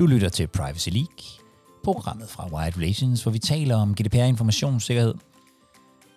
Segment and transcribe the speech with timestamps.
[0.00, 1.24] Du lytter til Privacy League,
[1.84, 5.14] programmet fra Wired Relations, hvor vi taler om GDPR informationssikkerhed.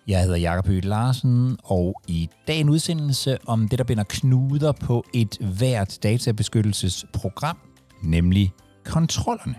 [0.06, 5.04] Jeg hedder Jakob Høgh Larsen, og i dagens udsendelse om det, der binder knuder på
[5.14, 7.58] et hvert databeskyttelsesprogram,
[8.02, 8.52] nemlig
[8.84, 9.54] kontrollerne.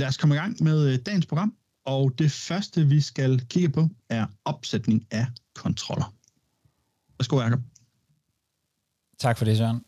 [0.00, 1.54] Lad os komme i gang med øh, dagens program,
[1.84, 6.14] og det første, vi skal kigge på, er opsætning af kontroller.
[7.18, 7.60] Værsgo, Jacob.
[9.18, 9.84] Tak for det, Søren.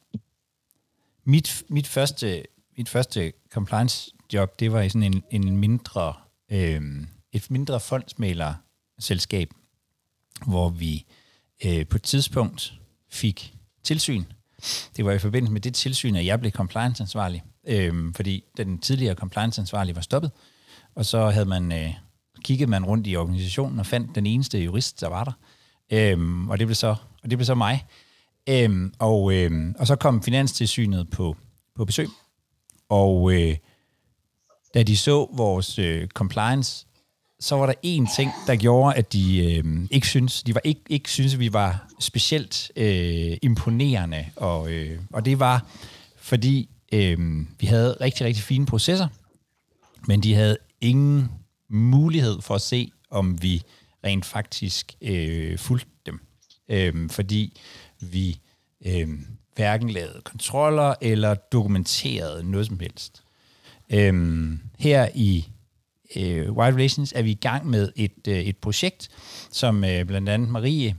[1.25, 2.43] Mit, mit, første,
[2.77, 6.15] mit første compliance job, det var i sådan en, en mindre,
[6.51, 6.83] øh,
[7.33, 9.51] et mindre fondsmælerselskab,
[10.47, 11.07] hvor vi
[11.65, 12.74] øh, på et tidspunkt
[13.10, 14.24] fik tilsyn.
[14.97, 19.15] Det var i forbindelse med det tilsyn, at jeg blev compliance-ansvarlig øh, fordi den tidligere
[19.15, 20.30] compliance-ansvarlige var stoppet,
[20.95, 21.95] og så havde man øh,
[22.45, 25.32] kigget man rundt i organisationen og fandt den eneste jurist, der var der,
[25.93, 27.87] øh, og, det blev så, og det blev så mig.
[28.49, 31.37] Øh, og, øh, og så kom Finanstilsynet på,
[31.77, 32.09] på besøg,
[32.88, 33.57] og øh,
[34.74, 36.87] da de så vores øh, compliance,
[37.41, 40.80] så var der én ting, der gjorde, at de øh, ikke synes, de var ikke,
[40.88, 45.66] ikke synes, at vi var specielt øh, imponerende, og, øh, og det var,
[46.16, 49.09] fordi Øh, vi havde rigtig, rigtig fine processer,
[50.07, 51.29] men de havde ingen
[51.68, 53.62] mulighed for at se, om vi
[54.04, 56.20] rent faktisk øh, fulgte dem.
[56.68, 57.60] Øh, fordi
[58.01, 58.38] vi
[58.87, 59.09] øh,
[59.54, 63.23] hverken lavede kontroller eller dokumenterede noget som helst.
[63.90, 65.48] Øh, her i
[66.16, 69.09] øh, Wild Relations er vi i gang med et, øh, et projekt,
[69.50, 70.97] som øh, blandt andet Marie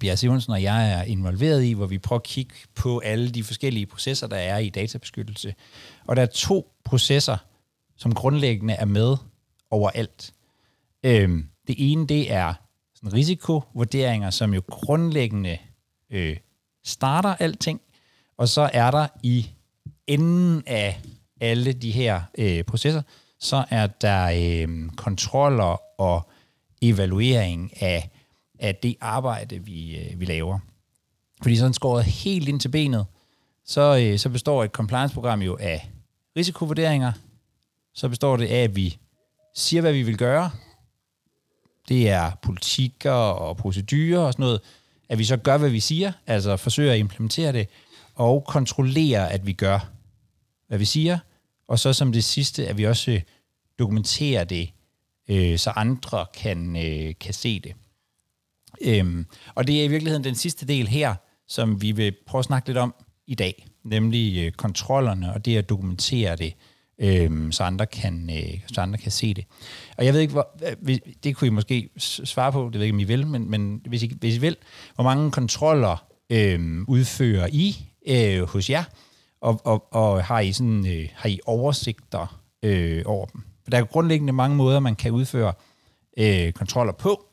[0.00, 3.44] Bjerg Simonsen og jeg er involveret i, hvor vi prøver at kigge på alle de
[3.44, 5.54] forskellige processer, der er i databeskyttelse.
[6.06, 7.36] Og der er to processer,
[7.96, 9.16] som grundlæggende er med
[9.70, 10.32] overalt.
[11.04, 12.54] Øhm, det ene, det er
[12.94, 15.58] sådan risikovurderinger, som jo grundlæggende
[16.10, 16.36] øh,
[16.84, 17.80] starter alting,
[18.36, 19.50] og så er der i
[20.06, 21.00] enden af
[21.40, 23.02] alle de her øh, processer,
[23.40, 26.30] så er der øh, kontroller og
[26.82, 28.10] evaluering af
[28.60, 30.58] af det arbejde, vi, øh, vi laver.
[31.42, 33.06] Fordi sådan skåret helt ind til benet,
[33.64, 35.90] så, øh, så består et compliance-program jo af
[36.36, 37.12] risikovurderinger,
[37.94, 38.98] så består det af, at vi
[39.54, 40.50] siger, hvad vi vil gøre.
[41.88, 44.60] Det er politikker og procedurer og sådan noget.
[45.08, 47.68] At vi så gør, hvad vi siger, altså forsøger at implementere det,
[48.14, 49.90] og kontrollere, at vi gør,
[50.68, 51.18] hvad vi siger.
[51.68, 53.20] Og så som det sidste, at vi også
[53.78, 54.70] dokumenterer det,
[55.28, 57.74] øh, så andre kan, øh, kan se det.
[58.82, 61.14] Øhm, og det er i virkeligheden den sidste del her,
[61.48, 62.94] som vi vil prøve at snakke lidt om
[63.26, 66.54] i dag, nemlig øh, kontrollerne og det at dokumentere det,
[67.00, 69.44] øhm, så, andre kan, øh, så andre kan se det.
[69.98, 72.94] Og jeg ved ikke, hvor, øh, det kunne I måske svare på, det ved ikke,
[72.94, 74.56] om I vil, men, men hvis, I, hvis I vil,
[74.94, 77.76] hvor mange kontroller øh, udfører I
[78.08, 78.84] øh, hos jer,
[79.40, 83.42] og, og, og har, I sådan, øh, har I oversigter øh, over dem?
[83.62, 85.52] For der er grundlæggende mange måder, man kan udføre
[86.18, 87.29] øh, kontroller på,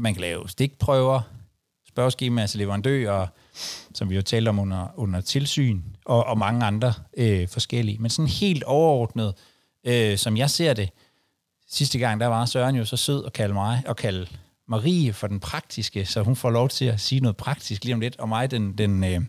[0.00, 1.20] man kan lave stikprøver,
[1.88, 3.26] spørgeskemaer til leverandører,
[3.94, 7.98] som vi jo talte om under, under tilsyn, og, og mange andre øh, forskellige.
[7.98, 9.34] Men sådan helt overordnet,
[9.86, 10.90] øh, som jeg ser det,
[11.70, 14.26] sidste gang, der var Søren jo så sød at kalde mig, og kalde
[14.68, 18.00] Marie for den praktiske, så hun får lov til at sige noget praktisk lige om
[18.00, 19.20] lidt, og mig den, den øh,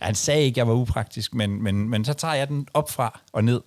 [0.00, 2.90] han sagde ikke, at jeg var upraktisk, men, men, men så tager jeg den op
[2.90, 3.60] fra og ned.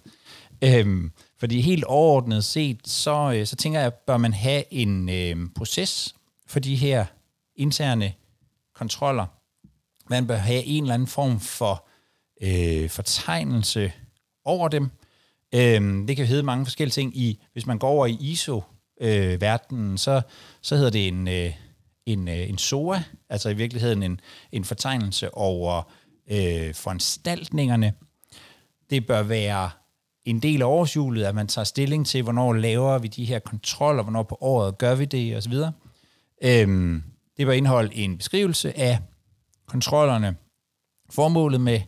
[0.61, 5.35] Øhm, fordi helt overordnet set, så, øh, så tænker jeg, bør man have en øh,
[5.55, 6.15] proces,
[6.47, 7.05] for de her
[7.55, 8.13] interne
[8.75, 9.25] kontroller.
[10.09, 11.87] Man bør have en eller anden form for
[12.41, 13.91] øh, fortegnelse
[14.45, 14.89] over dem.
[15.55, 17.17] Øh, det kan hedde mange forskellige ting.
[17.17, 20.21] I, hvis man går over i ISO-verdenen, øh, så,
[20.61, 21.53] så hedder det en, øh,
[22.05, 24.19] en, øh, en SOA, altså i virkeligheden en,
[24.51, 25.91] en fortegnelse over
[26.31, 27.93] øh, foranstaltningerne.
[28.89, 29.69] Det bør være
[30.25, 34.03] en del af årshjulet, at man tager stilling til, hvornår laver vi de her kontroller,
[34.03, 35.53] hvornår på året gør vi det, osv.
[36.43, 37.03] Øhm,
[37.37, 38.99] det var indeholde en beskrivelse af
[39.65, 40.35] kontrollerne,
[41.09, 41.81] formålet med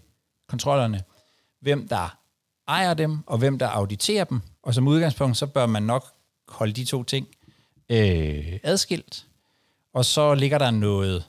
[0.47, 1.03] kontrollerne,
[1.61, 2.17] hvem der
[2.67, 4.41] ejer dem, og hvem der auditerer dem.
[4.63, 6.05] Og som udgangspunkt, så bør man nok
[6.47, 7.27] holde de to ting
[7.89, 9.25] øh, adskilt.
[9.93, 11.23] Og så ligger der noget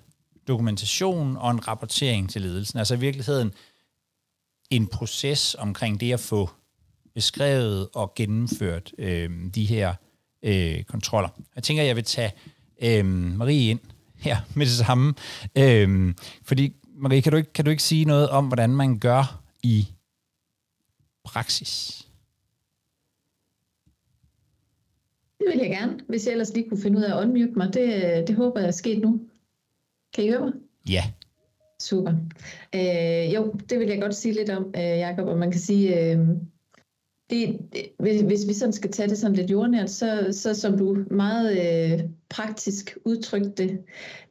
[0.48, 2.78] dokumentation og en rapportering til ledelsen.
[2.78, 3.52] Altså i virkeligheden
[4.70, 6.50] en proces omkring det at få
[7.14, 9.94] beskrevet og gennemført øh, de her
[10.42, 11.28] øh, kontroller.
[11.54, 12.32] Jeg tænker, jeg vil tage
[12.82, 13.06] øhm,
[13.36, 13.80] Marie ind
[14.16, 15.14] her med det samme.
[15.58, 19.42] Øhm, fordi, Marie, kan du, ikke, kan du ikke sige noget om, hvordan man gør
[19.62, 19.88] i
[21.24, 22.06] praksis?
[25.38, 27.74] Det vil jeg gerne, hvis jeg ellers lige kunne finde ud af at unmute mig.
[27.74, 29.20] Det, det håber jeg er sket nu.
[30.14, 30.52] Kan I høre mig?
[30.88, 31.02] Ja.
[31.80, 32.12] Super.
[32.74, 36.12] Øh, jo, det vil jeg godt sige lidt om, øh, Jacob, og man kan sige,
[36.12, 36.18] øh,
[37.30, 37.58] det,
[37.98, 41.58] hvis, hvis vi sådan skal tage det sådan lidt jordnært, så, så som du meget
[41.58, 43.70] øh, praktisk udtrykte det,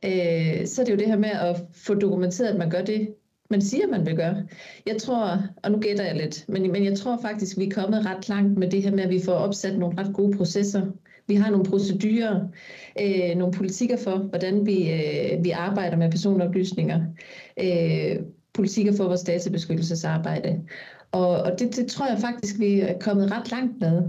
[0.05, 3.09] øh, så er det jo det her med at få dokumenteret, at man gør det,
[3.49, 4.43] man siger, man vil gøre.
[4.85, 8.05] Jeg tror, og nu gætter jeg lidt, men, men jeg tror faktisk, vi er kommet
[8.05, 10.85] ret langt med det her med, at vi får opsat nogle ret gode processer.
[11.27, 12.39] Vi har nogle procedurer,
[13.01, 17.01] øh, nogle politikker for, hvordan vi, øh, vi arbejder med personoplysninger,
[17.63, 18.15] øh,
[18.53, 20.61] politikker for vores databeskyttelsesarbejde.
[21.11, 24.03] Og, og det, det tror jeg faktisk, vi er kommet ret langt med.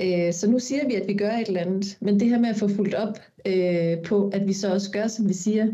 [0.00, 2.48] Øh, så nu siger vi, at vi gør et eller andet, men det her med
[2.48, 5.66] at få fuldt op øh, på, at vi så også gør, som vi siger,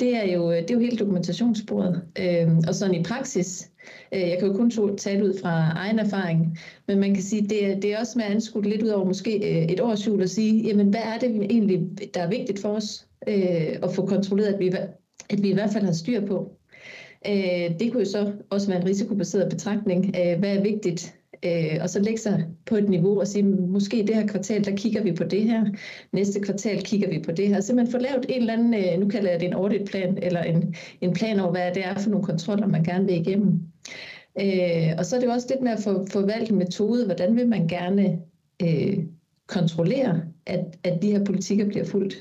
[0.00, 2.02] det er jo, det er jo hele dokumentationssporet.
[2.18, 3.70] Øh, og sådan i praksis,
[4.14, 6.58] øh, jeg kan jo kun tale ud fra egen erfaring,
[6.88, 9.04] men man kan sige, det er, det er også med at anskue lidt ud over
[9.04, 12.60] måske øh, et års jul og sige, jamen hvad er det egentlig, der er vigtigt
[12.60, 14.72] for os øh, at få kontrolleret, at vi,
[15.30, 16.52] at vi i hvert fald har styr på.
[17.26, 21.90] Øh, det kunne jo så også være en risikobaseret betragtning hvad er vigtigt, øh, og
[21.90, 25.12] så lægge sig på et niveau og sige, måske det her kvartal, der kigger vi
[25.12, 25.64] på det her,
[26.12, 27.60] næste kvartal kigger vi på det her.
[27.60, 30.42] Så man får lavet en eller anden, øh, nu kalder jeg det en auditplan, eller
[30.42, 33.60] en, en plan over, hvad det er for nogle kontroller, man gerne vil igennem.
[34.40, 37.04] Øh, og så er det jo også lidt med at få, få valgt en metode,
[37.04, 38.18] hvordan vil man gerne
[38.62, 38.98] øh,
[39.46, 42.14] kontrollere, at, at de her politikker bliver fuldt.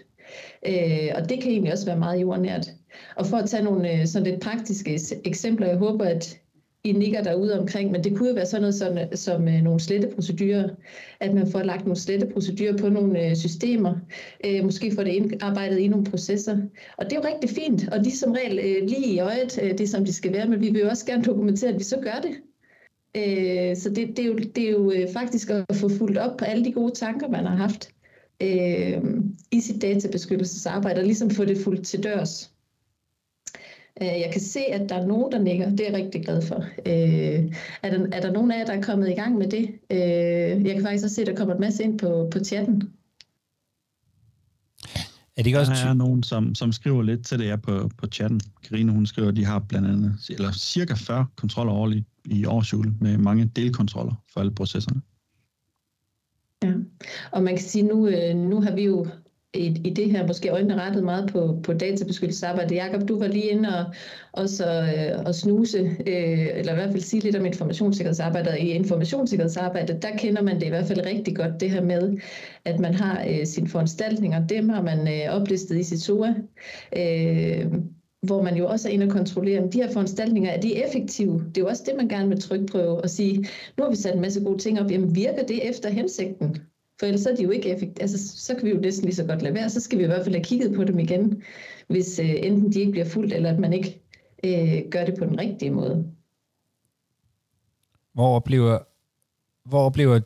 [0.67, 2.69] Øh, og det kan egentlig også være meget jordnært.
[3.15, 6.39] Og for at tage nogle øh, sådan lidt praktiske eksempler, jeg håber, at
[6.83, 9.61] I nikker derude omkring, men det kunne jo være sådan noget sådan, som øh, øh,
[9.61, 10.69] nogle sletteprocedurer,
[11.19, 13.95] at man får lagt nogle sletteprocedurer på nogle systemer,
[14.63, 16.57] måske får det indarbejdet i nogle processer.
[16.97, 20.05] Og det er jo rigtig fint, og de som regel lige i øjet, det som
[20.05, 22.31] de skal være, men vi vil jo også gerne dokumentere, at vi så gør det.
[23.77, 26.65] Så det, det, er jo, det er jo faktisk at få fuldt op på alle
[26.65, 27.89] de gode tanker, man har haft
[28.41, 29.01] øh,
[29.51, 32.51] i sit databeskyttelsesarbejde, og ligesom få det fuldt til dørs.
[34.01, 35.69] Øh, jeg kan se, at der er nogen, der nikker.
[35.69, 36.55] Det er jeg rigtig glad for.
[36.85, 39.69] Øh, er, der, er der nogen af jer, der er kommet i gang med det?
[39.89, 42.91] Øh, jeg kan faktisk også se, at der kommer en masse ind på, på chatten.
[45.37, 47.89] Er det ikke også der er nogen, som, som skriver lidt til det her på,
[47.97, 48.41] på chatten.
[48.63, 52.93] Karine, hun skriver, at de har blandt andet eller cirka 40 kontroller årligt i årsjule
[53.01, 55.01] med mange delkontroller for alle processerne.
[56.63, 56.73] Ja,
[57.31, 58.09] og man kan sige, nu,
[58.49, 59.07] nu har vi jo
[59.53, 62.75] i, i det her måske øjnene rettet meget på, på databeskyttelsesarbejde.
[62.75, 63.93] Jakob, du var lige inde og,
[64.31, 65.77] også, øh, og snuse,
[66.07, 68.59] øh, eller i hvert fald sige lidt om informationssikkerhedsarbejde.
[68.59, 72.17] I informationssikkerhedsarbejde, der kender man det i hvert fald rigtig godt, det her med,
[72.65, 74.47] at man har øh, sine foranstaltninger.
[74.47, 76.33] Dem har man øh, oplistet i sit SOA.
[76.97, 77.73] Øh,
[78.21, 81.33] hvor man jo også er inde og kontrollere, om de her foranstaltninger, er de effektive?
[81.33, 83.37] Det er jo også det, man gerne vil trykprøve og sige,
[83.77, 86.57] nu har vi sat en masse gode ting op, jamen virker det efter hensigten?
[86.99, 88.01] For ellers er de jo ikke effektive.
[88.01, 89.69] Altså, så kan vi jo næsten lige så godt lade være.
[89.69, 91.43] Så skal vi i hvert fald have kigget på dem igen,
[91.87, 94.01] hvis øh, enten de ikke bliver fuldt, eller at man ikke
[94.43, 96.11] øh, gør det på den rigtige måde.
[98.13, 98.79] Hvor oplever,
[99.69, 100.19] hvor oplever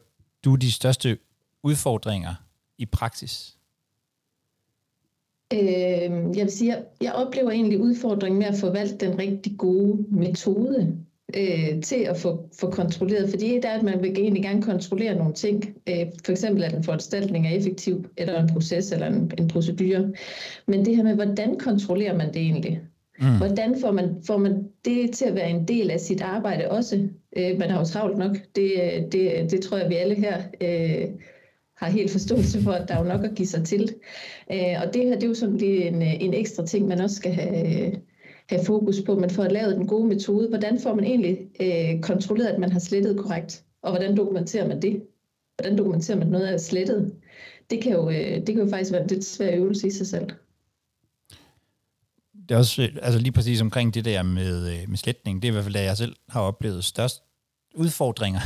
[0.45, 1.17] du de største
[1.63, 2.33] udfordringer
[2.77, 3.57] i praksis?
[5.53, 5.59] Øh,
[6.37, 11.05] jeg vil sige, jeg, jeg oplever egentlig udfordringen med at forvalte den rigtig gode metode
[11.37, 13.29] øh, til at få, få kontrolleret.
[13.29, 15.75] Fordi det er, at man vil egentlig gerne kontrollere nogle ting.
[15.89, 20.11] Øh, for eksempel, at en foranstaltning er effektiv, eller en proces, eller en, en procedure.
[20.67, 22.81] Men det her med, hvordan kontrollerer man det egentlig?
[23.19, 23.37] Mm.
[23.37, 27.07] Hvordan får man, får man det til at være en del af sit arbejde også?
[27.37, 28.37] Øh, man har jo travlt nok.
[28.55, 28.71] Det,
[29.11, 31.09] det, det tror jeg, vi alle her øh,
[31.77, 33.93] har helt forståelse for, at der er jo nok at give sig til.
[34.51, 37.15] Øh, og det her, det er jo sådan lige en, en ekstra ting, man også
[37.15, 37.91] skal have,
[38.51, 40.49] have fokus på, man får lavet den gode metode.
[40.49, 43.63] Hvordan får man egentlig øh, kontrolleret, at man har slettet korrekt?
[43.83, 45.03] Og hvordan dokumenterer man det?
[45.57, 47.13] Hvordan dokumenterer man, at noget er slettet?
[47.69, 50.07] Det kan jo, øh, det kan jo faktisk være en lidt svær øvelse i sig
[50.07, 50.29] selv.
[52.49, 55.41] Det er også altså lige præcis omkring det der med, øh, med sletning.
[55.41, 57.23] Det er i hvert fald det, jeg selv har oplevet størst
[57.75, 58.39] udfordringer.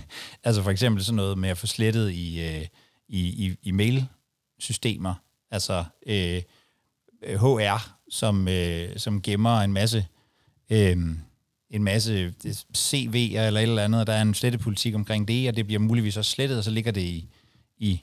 [0.44, 2.66] altså for eksempel sådan noget med at få slettet i, øh,
[3.08, 5.14] i, i, i mailsystemer.
[5.50, 6.42] Altså øh,
[7.22, 10.06] øh HR som, øh, som gemmer en masse
[10.70, 10.96] øh,
[11.70, 12.34] en masse
[12.76, 15.80] CV'er eller et eller andet, og der er en slettepolitik omkring det, og det bliver
[15.80, 17.28] muligvis også slettet, og så ligger det i,
[17.78, 18.02] i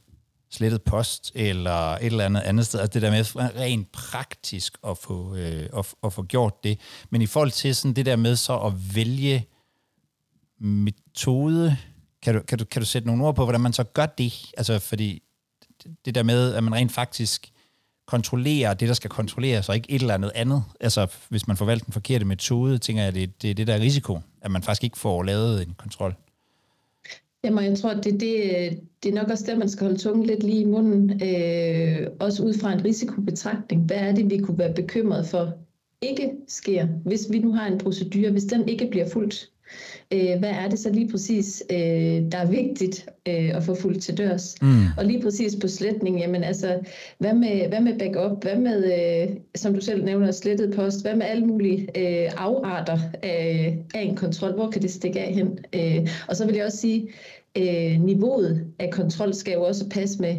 [0.50, 2.80] slettet post eller et eller andet andet sted.
[2.80, 6.80] Altså det der med rent praktisk at få, øh, at, at få gjort det.
[7.10, 9.46] Men i forhold til sådan det der med så at vælge
[10.60, 11.78] metode,
[12.22, 14.34] kan du, kan du, kan du sætte nogle ord på, hvordan man så gør det?
[14.58, 15.22] Altså fordi
[16.06, 17.52] det der med, at man rent faktisk
[18.10, 20.64] kontrollere det, der skal kontrolleres, og ikke et eller andet andet.
[20.80, 23.80] Altså, hvis man forvalter den forkerte metode, tænker jeg, det, det er det, der er
[23.80, 26.16] risiko, at man faktisk ikke får lavet en kontrol.
[27.44, 28.34] Jamen, jeg tror, det, det,
[29.04, 31.24] det er nok også der, man skal holde tungen lidt lige i munden.
[31.24, 33.86] Øh, også ud fra en risikobetragtning.
[33.86, 35.54] Hvad er det, vi kunne være bekymret for
[36.02, 39.50] ikke sker, hvis vi nu har en procedure, hvis den ikke bliver fuldt?
[40.14, 41.78] Øh, hvad er det så lige præcis, øh,
[42.32, 44.56] der er vigtigt øh, at få fuldt til dørs.
[44.62, 44.84] Mm.
[44.98, 46.80] Og lige præcis på sletning, jamen altså,
[47.18, 51.16] hvad med, hvad med backup, hvad med, øh, som du selv nævner, slettet post, hvad
[51.16, 55.60] med alle mulige øh, afarter af, af en kontrol, hvor kan det stikke af hen?
[55.76, 57.10] Øh, og så vil jeg også sige,
[57.58, 60.36] øh, niveauet af kontrol skal jo også passe med,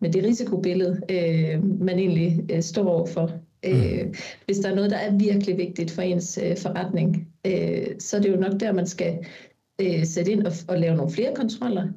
[0.00, 3.32] med det risikobillede, øh, man egentlig øh, står overfor.
[3.64, 3.70] Mm.
[3.70, 8.16] Øh, hvis der er noget, der er virkelig vigtigt for ens øh, forretning, øh, så
[8.16, 9.18] er det jo nok der, man skal
[9.80, 11.88] øh, sætte ind og, og lave nogle flere kontroller.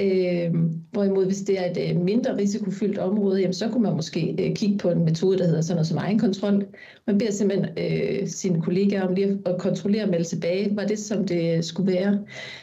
[0.00, 0.54] Øh,
[0.90, 4.56] hvorimod hvis det er et øh, mindre risikofyldt område, jamen, så kunne man måske øh,
[4.56, 6.66] kigge på en metode, der hedder sådan noget som egen kontrol.
[7.06, 10.98] Man beder simpelthen øh, sine kollegaer om lige at kontrollere og melde tilbage, var det
[10.98, 12.20] som det skulle være.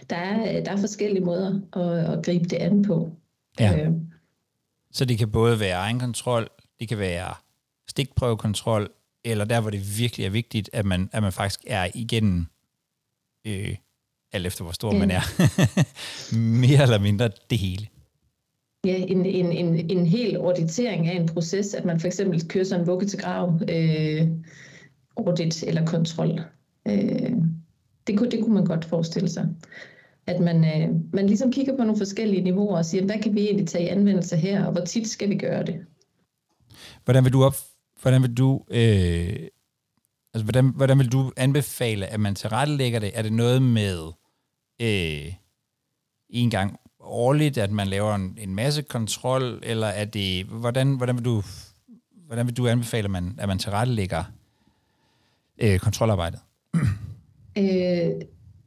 [0.09, 3.11] Der er, der er forskellige måder at, at gribe det an på.
[3.59, 3.85] Ja.
[3.85, 3.91] Øh.
[4.91, 6.47] Så det kan både være egen kontrol,
[6.79, 7.33] det kan være
[7.91, 8.89] stikprøvekontrol,
[9.25, 12.45] eller der, hvor det virkelig er vigtigt, at man, at man faktisk er igennem,
[13.47, 13.75] øh,
[14.31, 14.99] alt efter hvor stor mm.
[14.99, 15.21] man er,
[16.61, 17.87] mere eller mindre det hele.
[18.85, 22.63] Ja, en, en, en, en hel auditering af en proces, at man for eksempel kører
[22.63, 24.27] sådan en vugge til grav øh,
[25.17, 26.39] audit eller kontrol.
[26.87, 27.31] Øh,
[28.07, 29.47] det, kunne, det kunne man godt forestille sig.
[30.27, 33.41] At man, øh, man ligesom kigger på nogle forskellige niveauer og siger, hvad kan vi
[33.41, 35.85] egentlig tage i anvendelse her, og hvor tit skal vi gøre det?
[37.05, 37.55] Hvordan vil du op,
[38.01, 39.47] hvordan vil du, øh,
[40.33, 43.11] altså hvordan, hvordan vil du anbefale, at man tilrettelægger det?
[43.13, 44.11] Er det noget med
[44.81, 45.33] øh,
[46.29, 51.15] en gang årligt, at man laver en, en masse kontrol, eller er det, hvordan, hvordan
[51.15, 51.43] vil du,
[52.25, 54.23] hvordan vil du anbefale, at man, at man tilrettelægger
[55.57, 56.39] øh, kontrolarbejdet?
[57.57, 58.21] Øh,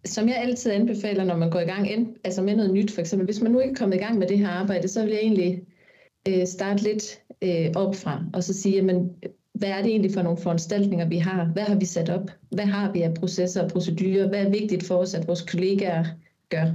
[0.04, 1.88] som jeg altid anbefaler, når man går i gang
[2.24, 4.28] altså med noget nyt, for eksempel, hvis man nu ikke er kommet i gang med
[4.28, 5.62] det her arbejde, så vil jeg egentlig
[6.28, 9.10] øh, starte lidt øh, op fra, og så sige, jamen,
[9.54, 11.44] hvad er det egentlig for nogle foranstaltninger, vi har?
[11.44, 12.30] Hvad har vi sat op?
[12.50, 14.28] Hvad har vi af processer og procedurer?
[14.28, 16.04] Hvad er vigtigt for os, at vores kollegaer
[16.48, 16.66] gør?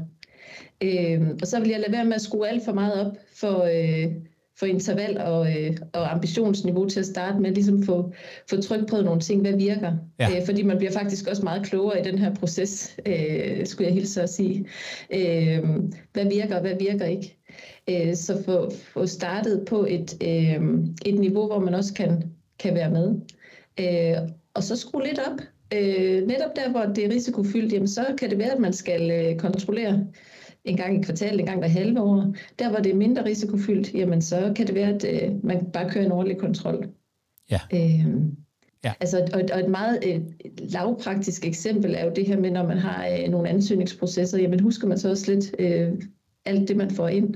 [0.81, 3.63] Øh, og så vil jeg lade være med at skrue alt for meget op for,
[3.63, 4.11] øh,
[4.59, 8.13] for interval og, øh, og ambitionsniveau til at starte med, ligesom få,
[8.49, 9.93] få tryk på nogle ting, hvad virker.
[10.19, 10.37] Ja.
[10.37, 13.93] Øh, fordi man bliver faktisk også meget klogere i den her proces, øh, skulle jeg
[13.93, 14.65] hilse at sige.
[15.13, 15.63] Øh,
[16.13, 17.38] hvad virker og hvad virker ikke?
[17.89, 20.61] Øh, så få, få startet på et, øh,
[21.05, 22.23] et niveau, hvor man også kan,
[22.59, 23.15] kan være med.
[23.79, 25.39] Øh, og så skrue lidt op.
[25.73, 29.11] Øh, netop der, hvor det er risikofyldt, jamen, så kan det være, at man skal
[29.11, 30.07] øh, kontrollere
[30.65, 32.33] en gang i kvartalet, en gang hver halve år.
[32.59, 35.89] Der, hvor det er mindre risikofyldt, jamen, så kan det være, at øh, man bare
[35.89, 36.89] kører en årlig kontrol.
[37.51, 37.59] Ja.
[37.73, 38.05] Øh,
[38.83, 38.93] Ja.
[38.99, 40.21] Altså, og, og et meget øh,
[40.57, 44.87] lavpraktisk eksempel er jo det her med, når man har øh, nogle ansøgningsprocesser, jamen husker
[44.87, 45.91] man så også lidt øh,
[46.45, 47.35] alt det, man får ind.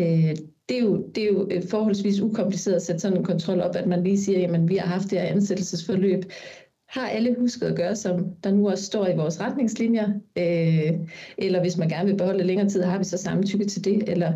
[0.00, 0.36] Øh,
[0.68, 3.76] det, er jo, det er jo øh, forholdsvis ukompliceret at sætte sådan en kontrol op,
[3.76, 6.24] at man lige siger, jamen vi har haft det her ansættelsesforløb.
[6.88, 10.08] Har alle husket at gøre, som der nu også står i vores retningslinjer?
[10.38, 10.92] Øh,
[11.38, 14.08] eller hvis man gerne vil beholde længere tid, har vi så samtykke til det?
[14.08, 14.32] Eller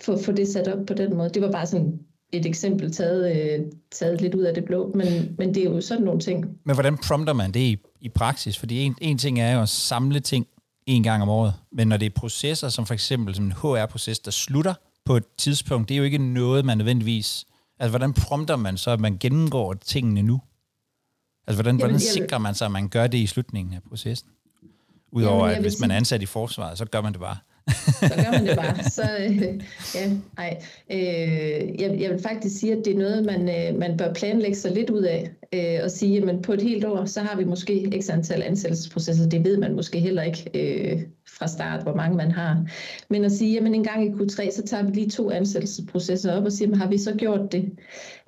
[0.00, 1.28] få, få det sat op på den måde.
[1.28, 1.98] Det var bare sådan
[2.32, 5.06] et eksempel taget, øh, taget lidt ud af det blå, men,
[5.38, 6.46] men det er jo sådan nogle ting.
[6.64, 8.58] Men hvordan prompter man det i, i praksis?
[8.58, 10.46] Fordi en, en ting er jo at samle ting
[10.86, 14.18] en gang om året, men når det er processer, som for eksempel som en HR-proces,
[14.18, 17.44] der slutter på et tidspunkt, det er jo ikke noget, man nødvendigvis...
[17.78, 20.40] Altså, hvordan prompter man så, at man gennemgår tingene nu?
[21.46, 24.28] Altså, hvordan, jamen, hvordan sikrer man sig, at man gør det i slutningen af processen?
[25.12, 27.36] Udover at hvis man er ansat i forsvaret, så gør man det bare
[27.68, 28.90] så gør man det bare.
[28.90, 29.42] Så, øh,
[29.94, 30.58] ja, nej.
[30.90, 34.56] Øh, jeg, jeg vil faktisk sige, at det er noget, man, øh, man bør planlægge
[34.56, 35.30] sig lidt ud af.
[35.54, 39.28] Øh, og sige, at på et helt år, så har vi måske x antal ansættelsesprocesser.
[39.28, 41.02] Det ved man måske heller ikke øh,
[41.38, 42.64] fra start, hvor mange man har.
[43.08, 46.44] Men at sige, at en gang i Q3, så tager vi lige to ansættelsesprocesser op
[46.44, 47.70] og siger, har vi så gjort det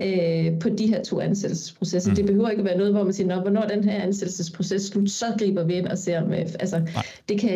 [0.02, 2.10] øh, på de her to ansættelsesprocesser?
[2.10, 2.16] Mm.
[2.16, 5.26] Det behøver ikke at være noget, hvor man siger, hvornår den her ansættelsesproces slut, så
[5.38, 6.82] griber vi ind og ser om, øh, altså,
[7.28, 7.50] det kan,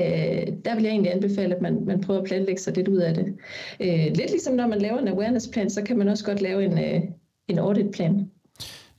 [0.64, 3.14] der vil jeg egentlig anbefale, at man, man prøver at planlægge sig lidt ud af
[3.14, 3.34] det.
[3.80, 6.64] Øh, lidt ligesom når man laver en awareness plan, så kan man også godt lave
[6.64, 7.02] en, øh,
[7.48, 8.30] en audit plan.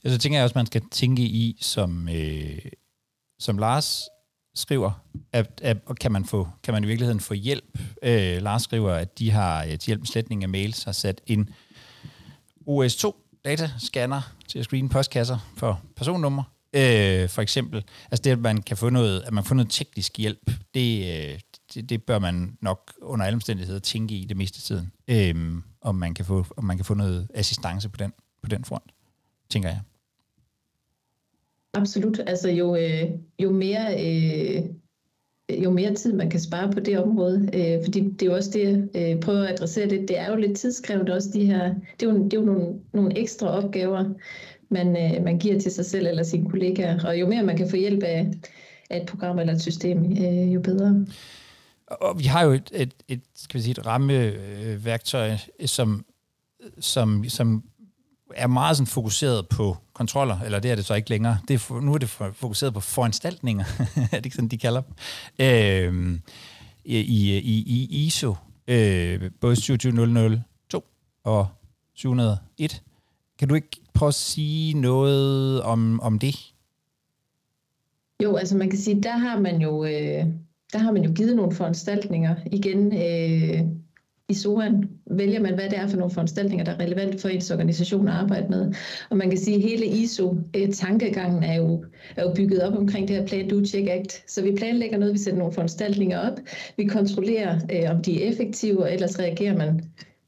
[0.04, 2.58] Ja, så tænker jeg også, at man skal tænke i, som, øh,
[3.38, 4.08] som Lars
[4.58, 4.90] skriver,
[5.32, 7.78] at, at, kan, man få, kan man i virkeligheden få hjælp.
[8.02, 11.20] Øh, Lars skriver, at de har øh, til hjælp med sletning af mails har sat
[11.26, 11.48] en
[12.68, 13.12] OS2
[13.44, 16.42] datascanner til at screene postkasser for personnummer.
[16.72, 20.18] Øh, for eksempel, altså det, at man kan få noget, at man får noget teknisk
[20.18, 21.40] hjælp, det, øh,
[21.74, 25.94] det, det bør man nok under alle omstændigheder tænke i det meste tiden, øh, om,
[25.94, 28.12] man kan få, om man kan få noget assistance på den,
[28.42, 28.92] på den front,
[29.50, 29.80] tænker jeg.
[31.74, 32.20] Absolut.
[32.26, 33.04] Altså jo, øh,
[33.38, 34.04] jo mere...
[34.04, 34.62] Øh,
[35.50, 37.50] jo mere tid man kan spare på det område.
[37.54, 40.08] Øh, fordi det er jo også det, jeg øh, prøver at adressere det.
[40.08, 42.80] Det er jo lidt tidskrævende også, de her, det er jo, det er jo nogle,
[42.92, 44.04] nogle ekstra opgaver,
[44.70, 47.06] man, øh, man giver til sig selv eller sine kollegaer.
[47.06, 48.30] Og jo mere man kan få hjælp af,
[48.90, 51.06] af et program eller et system, øh, jo bedre.
[51.86, 56.04] Og vi har jo et, et, et, skal vi sige, et rammeværktøj, øh, som,
[56.80, 57.64] som, som
[58.34, 61.38] er meget sådan fokuseret på kontroller, eller det er det så ikke længere.
[61.48, 63.64] Det er, nu er det fokuseret på foranstaltninger,
[64.12, 64.94] er det ikke sådan, de kalder dem,
[65.38, 66.18] øh,
[66.84, 66.98] i,
[67.38, 68.34] i, i ISO,
[68.68, 70.84] øh, både 27002
[71.24, 71.46] og
[71.94, 72.82] 701.
[73.38, 76.52] Kan du ikke prøve at sige noget om, om det?
[78.22, 80.26] Jo, altså man kan sige, der har man jo, øh,
[80.72, 82.36] der har man jo givet nogle foranstaltninger.
[82.52, 83.66] Igen, øh,
[84.30, 87.50] i SOAN vælger man, hvad det er for nogle foranstaltninger, der er relevant for ens
[87.50, 88.74] organisation at arbejde med.
[89.10, 91.84] Og man kan sige, at hele ISO-tankegangen øh, er jo,
[92.16, 94.30] er jo bygget op omkring det her Plan, Do, Check, Act.
[94.30, 96.38] Så vi planlægger noget, vi sætter nogle foranstaltninger op,
[96.76, 99.80] vi kontrollerer, øh, om de er effektive, og ellers reagerer man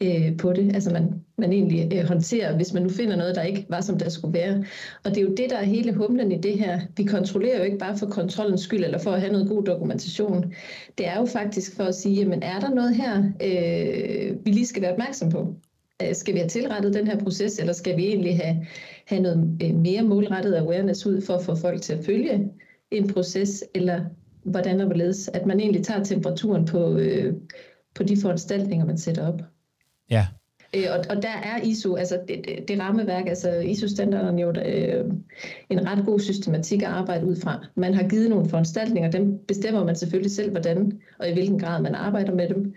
[0.03, 0.75] øh, på det.
[0.75, 3.99] Altså man, man egentlig øh, håndterer, hvis man nu finder noget, der ikke var, som
[3.99, 4.65] der skulle være.
[5.05, 6.81] Og det er jo det, der er hele humlen i det her.
[6.97, 10.55] Vi kontrollerer jo ikke bare for kontrollens skyld, eller for at have noget god dokumentation.
[10.99, 14.67] Det er jo faktisk for at sige, jamen er der noget her, øh, vi lige
[14.67, 15.55] skal være opmærksom på?
[16.03, 18.67] Øh, skal vi have tilrettet den her proces, eller skal vi egentlig have,
[19.07, 22.51] have noget øh, mere målrettet awareness ud for at få folk til at følge
[22.91, 24.05] en proces, eller
[24.43, 27.35] hvordan og hvorledes, at man egentlig tager temperaturen på, øh,
[27.95, 29.41] på de foranstaltninger, man sætter op.
[30.11, 30.27] Ja.
[30.77, 35.05] Øh, og, og der er ISO, altså det, det, det rammeværk, altså ISO-standarden jo øh,
[35.71, 37.67] en ret god systematik at arbejde ud fra.
[37.77, 41.83] Man har givet nogle foranstaltninger, dem bestemmer man selvfølgelig selv, hvordan og i hvilken grad
[41.83, 42.75] man arbejder med dem,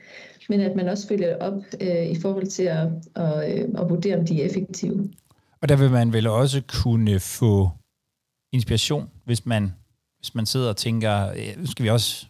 [0.50, 4.18] men at man også følger op øh, i forhold til at, at, øh, at vurdere,
[4.18, 5.10] om de er effektive.
[5.62, 7.70] Og der vil man vel også kunne få
[8.54, 9.74] inspiration, hvis man,
[10.20, 11.28] hvis man sidder og tænker,
[11.58, 12.26] nu skal vi også,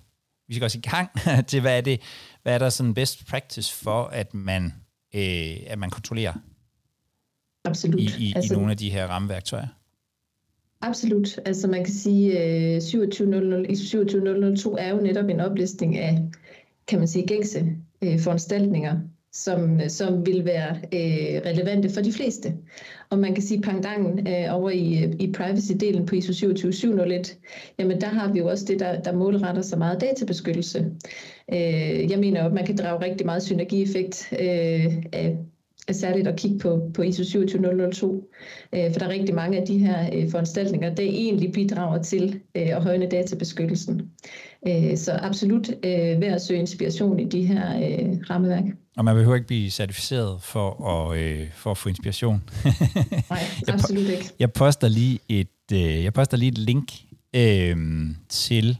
[0.47, 1.09] vi skal også i gang
[1.49, 2.01] til, hvad er det,
[2.43, 4.73] hvad er der sådan best practice for, at man
[5.13, 6.33] øh, at man kontrollerer
[7.65, 7.99] Absolut.
[7.99, 9.67] i, i, altså, i nogle af de her rammeværktøjer?
[10.81, 11.39] Absolut.
[11.45, 16.21] Altså man kan sige, at 2700, ISO 27002 er jo netop en oplistning af,
[16.87, 18.99] kan man sige, gængse øh, foranstaltninger,
[19.33, 22.53] som, som vil være øh, relevante for de fleste.
[23.09, 27.37] Og man kan sige, pangdangen øh, over i, i privacy-delen på ISO 27701,
[27.79, 30.91] jamen der har vi jo også det, der, der målretter sig meget databeskyttelse.
[31.53, 35.37] Øh, jeg mener jo, at man kan drage rigtig meget synergieffekt øh, af
[35.91, 38.29] særligt at kigge på, på ISO 27002,
[38.75, 42.39] øh, for der er rigtig mange af de her øh, foranstaltninger, der egentlig bidrager til
[42.55, 44.11] øh, at højne databeskyttelsen.
[44.67, 48.63] Øh, så absolut øh, værd at søge inspiration i de her øh, rammeværk.
[48.97, 52.43] Og man behøver ikke blive certificeret for at, øh, for at få inspiration.
[53.29, 54.31] Nej, absolut ikke.
[54.39, 56.91] Jeg poster lige et, øh, jeg poster lige et link
[57.35, 58.77] øh, til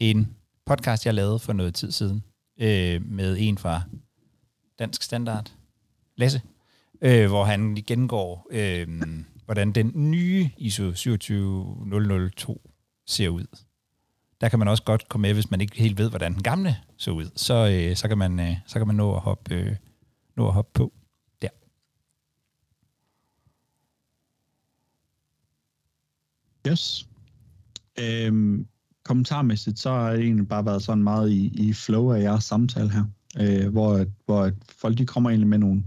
[0.00, 0.28] en
[0.66, 2.22] podcast, jeg lavede for noget tid siden
[2.60, 3.82] øh, med en fra
[4.78, 5.52] Dansk Standard,
[6.16, 6.40] Lasse,
[7.02, 8.86] øh, hvor han gennemgår, øh,
[9.44, 12.70] hvordan den nye ISO 27002
[13.06, 13.44] ser ud
[14.40, 16.76] der kan man også godt komme med, hvis man ikke helt ved, hvordan den gamle
[16.96, 17.30] så ud.
[17.36, 19.76] Så, øh, så, kan, man, øh, så kan man nå at hoppe, øh,
[20.36, 20.92] nå at hoppe på
[21.42, 21.48] der.
[26.68, 27.06] Yes.
[27.98, 28.66] Øhm,
[29.04, 32.90] kommentarmæssigt, så har det egentlig bare været sådan meget i, i flow af jeres samtale
[32.90, 33.04] her,
[33.40, 35.84] øh, hvor, hvor folk de kommer egentlig med nogle,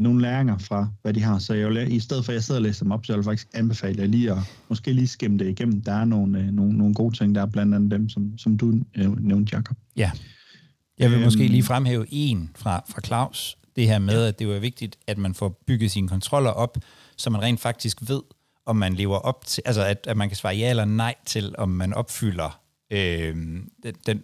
[0.00, 1.38] nogle læringer fra, hvad de har.
[1.38, 3.18] Så jeg vil, i stedet for, at jeg sidder og læser dem op, så jeg
[3.18, 5.80] vil faktisk anbefale jer lige at måske lige skimme det igennem.
[5.80, 8.58] Der er nogle, øh, nogle, nogle gode ting, der er blandt andet dem, som, som
[8.58, 9.76] du øh, nævnte, Jacob.
[9.96, 10.10] Ja.
[10.98, 13.56] Jeg vil øhm, måske lige fremhæve en fra, fra Claus.
[13.76, 14.28] Det her med, ja.
[14.28, 16.78] at det er vigtigt, at man får bygget sine kontroller op,
[17.16, 18.20] så man rent faktisk ved,
[18.66, 21.54] om man lever op til, altså at, at man kan svare ja eller nej til,
[21.58, 22.60] om man opfylder
[22.90, 23.34] øh,
[23.82, 24.22] den, den,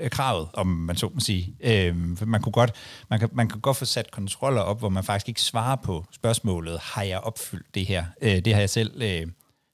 [0.00, 1.56] Øh, kravet, om man så må sige.
[1.60, 2.72] Øh, for man, kunne godt,
[3.10, 6.04] man, kan, man kan godt få sat kontroller op, hvor man faktisk ikke svarer på
[6.12, 8.04] spørgsmålet, har jeg opfyldt det her?
[8.22, 9.02] Øh, det har jeg selv...
[9.02, 9.26] Øh,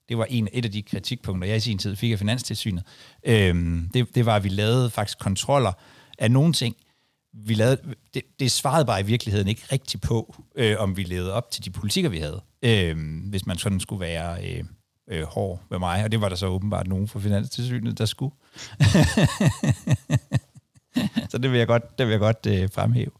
[0.09, 2.83] det var en, et af de kritikpunkter, jeg i sin tid fik af Finanstilsynet.
[3.23, 5.73] Øh, det, det var, at vi lavede faktisk kontroller
[6.17, 6.75] af nogle ting.
[7.33, 7.77] Vi lavede,
[8.13, 11.65] det, det svarede bare i virkeligheden ikke rigtigt på, øh, om vi levede op til
[11.65, 12.41] de politikker, vi havde.
[12.61, 12.97] Øh,
[13.29, 14.51] hvis man sådan skulle være...
[14.51, 14.63] Øh,
[15.11, 18.35] øh, hård ved mig, og det var der så åbenbart nogen fra Finanstilsynet, der skulle.
[21.31, 23.11] så det vil jeg godt, det vil jeg godt øh, fremhæve.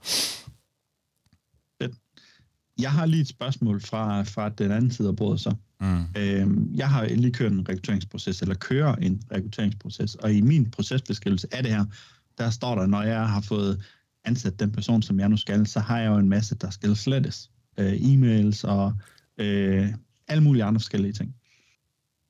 [2.79, 5.55] Jeg har lige et spørgsmål fra, fra den anden side af bordet så.
[5.81, 6.03] Mm.
[6.17, 11.47] Øhm, jeg har lige kørt en rekrutteringsproces, eller kører en rekrutteringsproces, og i min procesbeskrivelse
[11.51, 11.85] af det her,
[12.37, 13.83] der står der, når jeg har fået
[14.25, 16.95] ansat den person, som jeg nu skal, så har jeg jo en masse, der skal
[16.95, 17.51] slettes.
[17.77, 18.93] Øh, e-mails og
[19.37, 19.87] øh,
[20.27, 21.35] alle mulige andre forskellige ting.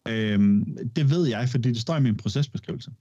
[0.08, 2.91] Øhm, det ved jeg, fordi det står i min procesbeskrivelse.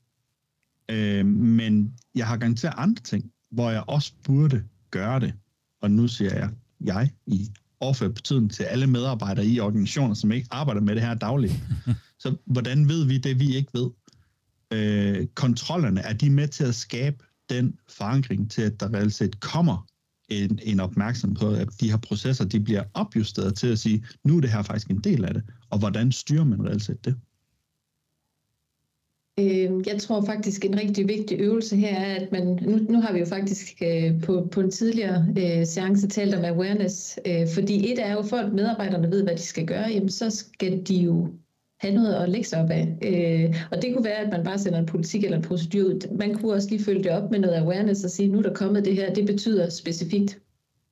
[0.91, 5.35] Øh, men jeg har garanteret andre ting, hvor jeg også burde gøre det.
[5.83, 6.51] Og nu siger jeg,
[6.81, 7.51] jeg i
[7.81, 11.53] overført betydning til alle medarbejdere i organisationer, som ikke arbejder med det her dagligt.
[12.23, 13.91] Så hvordan ved vi det, vi ikke ved?
[14.73, 19.41] Øh, kontrollerne, er de med til at skabe den forankring til, at der reelt set
[19.41, 19.87] kommer
[20.29, 24.37] en, en opmærksomhed på, at de her processer de bliver opjusteret til at sige, nu
[24.37, 27.17] er det her faktisk en del af det, og hvordan styrer man reelt set det?
[29.39, 33.13] Øhm, jeg tror faktisk, en rigtig vigtig øvelse her er, at man, nu, nu har
[33.13, 37.93] vi jo faktisk øh, på, på en tidligere øh, seance talt om awareness, øh, fordi
[37.93, 40.95] et er jo, for at medarbejderne ved, hvad de skal gøre, jamen så skal de
[40.95, 41.29] jo
[41.81, 42.99] have noget at lægge sig op af.
[43.03, 46.17] Øh, og det kunne være, at man bare sender en politik eller en procedur ud.
[46.17, 48.55] Man kunne også lige følge det op med noget awareness og sige, nu er der
[48.55, 50.39] kommet det her, det betyder specifikt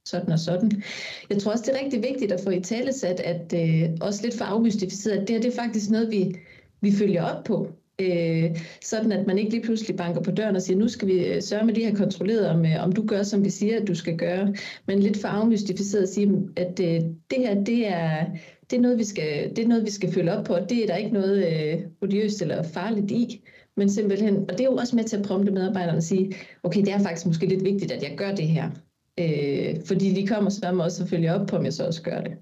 [0.05, 0.83] sådan og sådan.
[1.31, 4.39] Jeg tror også, det er rigtig vigtigt at få i talesat, at øh, også lidt
[4.39, 6.37] for afmystificeret, at det her det er faktisk noget, vi,
[6.81, 7.73] vi følger op på.
[8.01, 11.27] Øh, sådan at man ikke lige pludselig banker på døren og siger, nu skal vi
[11.27, 13.89] øh, sørge med lige have kontrolleret, om, øh, om du gør, som vi siger, at
[13.89, 14.55] du skal gøre.
[14.87, 18.27] Men lidt for afmystificeret at sige, at øh, det her, det er,
[18.71, 20.83] det, er noget, vi skal, det er noget, vi skal følge op på, og det
[20.83, 23.45] er der ikke noget øh, odiøst eller farligt i.
[23.77, 26.81] Men simpelthen, og det er jo også med til at prompte medarbejderne og sige, okay,
[26.81, 28.71] det er faktisk måske lidt vigtigt, at jeg gør det her.
[29.21, 32.03] Øh, fordi de kommer så med også at følge op på, om jeg så også
[32.03, 32.33] gør det.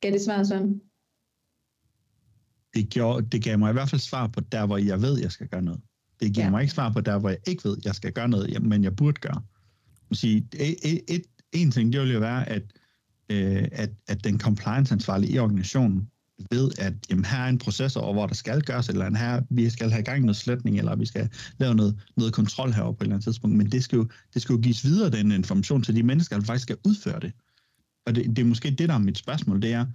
[0.00, 0.80] Gav det svar sådan?
[2.74, 5.32] Det, gjorde, det gav mig i hvert fald svar på der, hvor jeg ved, jeg
[5.32, 5.80] skal gøre noget.
[6.20, 6.50] Det giver ja.
[6.50, 8.96] mig ikke svar på der, hvor jeg ikke ved, jeg skal gøre noget, men jeg
[8.96, 9.42] burde gøre.
[10.12, 12.62] Sige, et, et, et, en ting, det vil jo være, at,
[13.28, 16.10] øh, at, at den compliance-ansvarlige i organisationen
[16.50, 19.70] ved, at jamen, her er en proces over, hvor der skal gøres, eller her, vi
[19.70, 22.98] skal have i gang noget sletning, eller vi skal lave noget, noget kontrol herovre på
[22.98, 23.56] et eller andet tidspunkt.
[23.56, 26.44] Men det skal, jo, det skal jo gives videre, den information, til de mennesker, der
[26.44, 27.32] faktisk skal udføre det.
[28.06, 29.86] Og det, det er måske det, der er mit spørgsmål, det er,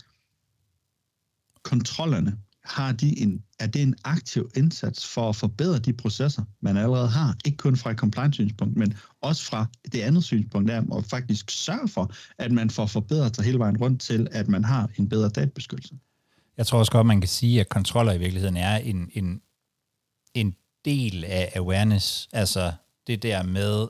[1.63, 2.37] kontrollerne,
[2.69, 7.07] har de en, er det en aktiv indsats for at forbedre de processer, man allerede
[7.07, 11.51] har, ikke kun fra et compliance-synspunkt, men også fra det andet synspunkt, der at faktisk
[11.51, 15.09] sørge for, at man får forbedret sig hele vejen rundt til, at man har en
[15.09, 15.95] bedre databeskyttelse.
[16.57, 19.41] Jeg tror også godt, man kan sige, at kontroller i virkeligheden er en, en,
[20.33, 20.55] en
[20.85, 22.73] del af awareness, altså
[23.07, 23.87] det der med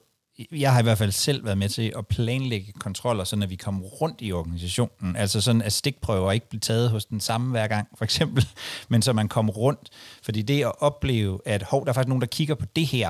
[0.52, 3.56] jeg har i hvert fald selv været med til at planlægge kontroller, så når vi
[3.56, 5.15] kom rundt i organisationen.
[5.15, 8.47] Altså sådan, at stikprøver ikke bliver taget hos den samme hver gang, for eksempel,
[8.89, 9.89] men så man kommer rundt.
[10.23, 13.10] Fordi det at opleve, at hov, der er faktisk nogen, der kigger på det her,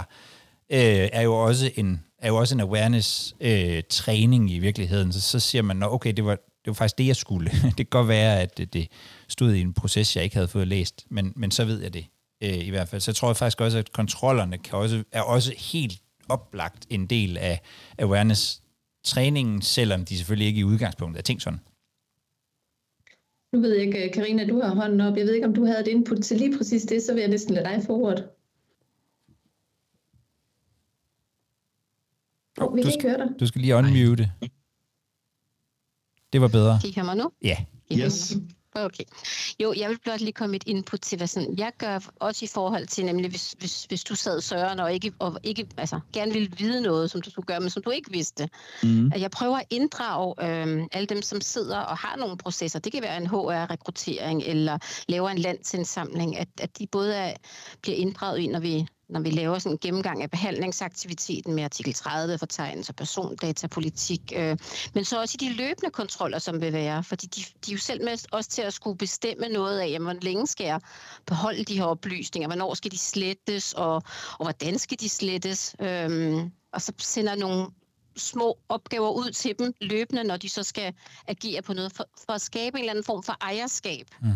[0.72, 5.13] øh, er jo også en, er jo også en awareness-træning øh, i virkeligheden.
[5.13, 7.52] Så, så siger man, okay, det var, det var faktisk det, jeg skulle.
[7.63, 8.88] det kan godt være, at det, det
[9.28, 12.06] stod i en proces, jeg ikke havde fået læst, men, men så ved jeg det
[12.44, 13.02] øh, i hvert fald.
[13.02, 17.38] Så jeg tror faktisk også, at kontrollerne kan også, er også helt oplagt en del
[17.38, 17.62] af
[18.00, 21.60] awareness-træningen, selvom de selvfølgelig ikke i udgangspunktet er ting sådan.
[23.52, 25.18] Nu ved jeg ikke, Karina, du har hånden op.
[25.18, 27.30] Jeg ved ikke, om du havde et input til lige præcis det, så vil jeg
[27.30, 28.30] næsten lade dig få ordet.
[32.62, 33.39] Oh, vi kan ikke høre dig.
[33.39, 34.32] Du skal lige unmute.
[36.34, 36.80] Det var bedre.
[36.82, 37.32] Kan I høre mig nu?
[37.42, 37.58] Ja.
[37.94, 38.38] Yes.
[38.75, 39.03] Okay.
[39.60, 42.47] Jo, jeg vil blot lige komme et input til, hvad sådan, jeg gør også i
[42.47, 46.34] forhold til, nemlig hvis, hvis, hvis du sad Søren og ikke, og ikke altså, gerne
[46.34, 48.49] ville vide noget, som du skulle gøre, men som du ikke vidste.
[48.84, 49.12] Mm.
[49.17, 52.79] Jeg prøver at inddrage øh, alle dem, som sidder og har nogle processer.
[52.79, 54.77] Det kan være en HR-rekruttering eller
[55.08, 57.34] laver en landsindsamling, at, at de både er,
[57.82, 61.93] bliver inddraget i, når vi når vi laver sådan en gennemgang af behandlingsaktiviteten med artikel
[61.93, 64.58] 30, fortegnelse og persondatapolitik, øh,
[64.93, 67.80] men så også i de løbende kontroller, som vil være, fordi de, de er jo
[67.80, 70.80] selv med også til at skulle bestemme noget af, jamen, hvor længe skal jeg
[71.26, 73.95] beholde de her oplysninger, hvornår skal de slettes, og,
[74.39, 76.38] og hvordan skal de slettes, øh,
[76.74, 77.67] og så sender nogle
[78.17, 80.93] små opgaver ud til dem løbende, når de så skal
[81.28, 84.08] agere på noget, for, for at skabe en eller anden form for ejerskab.
[84.22, 84.32] Mm.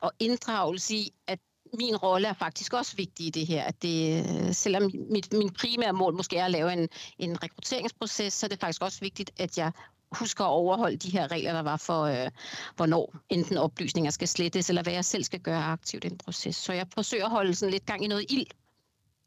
[0.00, 1.38] og inddragelse i, at
[1.74, 3.64] min rolle er faktisk også vigtig i det her.
[3.64, 8.32] At det, øh, selvom mit, min primære mål måske er at lave en, en rekrutteringsproces,
[8.32, 9.72] så er det faktisk også vigtigt, at jeg
[10.12, 12.30] husker at overholde de her regler, der var for, øh,
[12.76, 16.56] hvornår enten oplysninger skal slettes, eller hvad jeg selv skal gøre aktivt i en proces.
[16.56, 18.46] Så jeg forsøger at holde sådan lidt gang i noget ild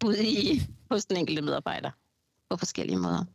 [0.05, 1.91] ude i, hos den enkelte medarbejder
[2.49, 3.25] på forskellige måder.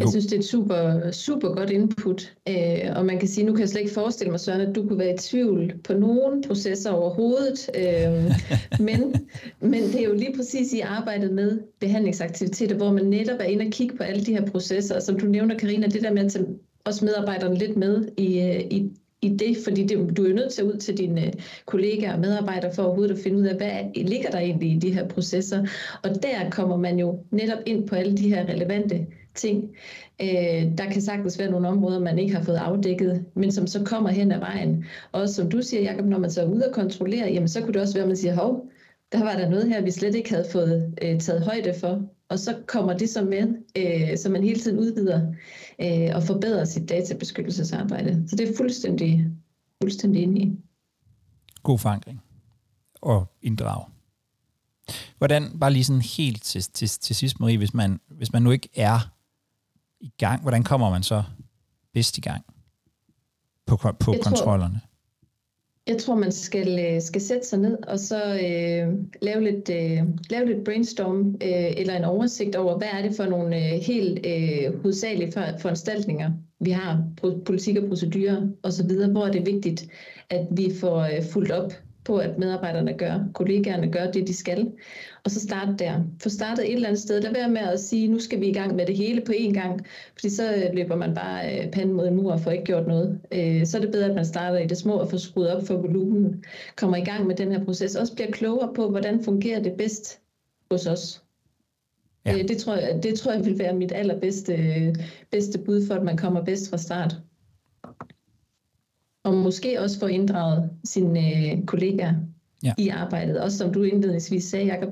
[0.00, 2.34] Jeg synes, det er et super, super godt input.
[2.48, 4.88] Øh, og man kan sige, nu kan jeg slet ikke forestille mig, Søren, at du
[4.88, 7.70] kunne være i tvivl på nogen processer overhovedet.
[7.76, 8.32] Øh,
[8.86, 9.14] men,
[9.60, 13.64] men det er jo lige præcis i arbejdet med behandlingsaktiviteter, hvor man netop er inde
[13.64, 14.96] og kigge på alle de her processer.
[14.96, 16.46] Og som du nævner, Karina, det der med at tage
[16.84, 18.90] også medarbejderne lidt med i, øh, i,
[19.22, 21.32] i det, fordi det, du er nødt til at ud til dine
[21.66, 24.94] kollegaer og medarbejdere for overhovedet at finde ud af, hvad ligger der egentlig i de
[24.94, 25.66] her processer.
[26.02, 29.70] Og der kommer man jo netop ind på alle de her relevante ting.
[30.22, 33.84] Øh, der kan sagtens være nogle områder, man ikke har fået afdækket, men som så
[33.84, 34.84] kommer hen ad vejen.
[35.12, 37.72] Og som du siger, Jacob, når man så er ude og kontrollere, jamen så kunne
[37.72, 38.66] det også være, at man siger, hov,
[39.12, 42.02] der var der noget her, vi slet ikke havde fået øh, taget højde for.
[42.28, 45.34] Og så kommer det så med, øh, så man hele tiden udvider
[45.80, 48.24] øh, og forbedrer sit databeskyttelsesarbejde.
[48.28, 49.26] Så det er fuldstændig,
[49.82, 50.56] fuldstændig inde i.
[51.62, 52.22] God forankring
[53.02, 53.84] og inddrag.
[55.18, 58.50] Hvordan, bare lige sådan helt til, til, til sidst, Marie, hvis man, hvis man nu
[58.50, 59.12] ikke er
[60.02, 61.22] i gang, hvordan kommer man så
[61.94, 62.44] bedst i gang
[63.66, 64.80] på, på jeg kontrollerne?
[64.80, 64.88] Tror,
[65.86, 70.08] jeg tror, man skal, øh, skal sætte sig ned og så øh, lave, lidt, øh,
[70.30, 74.26] lave lidt brainstorm øh, eller en oversigt over, hvad er det for nogle øh, helt
[74.26, 77.04] øh, hovedsagelige for, foranstaltninger, vi har,
[77.46, 79.86] politik og procedurer osv., hvor er det vigtigt,
[80.30, 81.72] at vi får øh, fuldt op
[82.04, 84.72] på, at medarbejderne gør, kollegaerne gør det, de skal.
[85.24, 86.00] Og så starte der.
[86.22, 87.20] Få startet et eller andet sted.
[87.20, 89.52] Lad være med at sige, nu skal vi i gang med det hele på én
[89.52, 92.86] gang, fordi så løber man bare øh, panden mod en mur og får ikke gjort
[92.86, 93.20] noget.
[93.32, 95.66] Øh, så er det bedre, at man starter i det små og får skruet op
[95.66, 96.44] for volumen,
[96.76, 100.20] kommer i gang med den her proces, også bliver klogere på, hvordan fungerer det bedst
[100.70, 101.22] hos os.
[102.26, 102.38] Ja.
[102.38, 104.56] Øh, det, tror jeg, det tror jeg vil være mit allerbedste
[105.30, 107.16] bedste bud for, at man kommer bedst fra start
[109.24, 112.14] og måske også få inddraget sine øh, kollegaer
[112.62, 112.72] ja.
[112.78, 113.40] i arbejdet.
[113.40, 114.88] Også som du indledningsvis sagde, Jacob,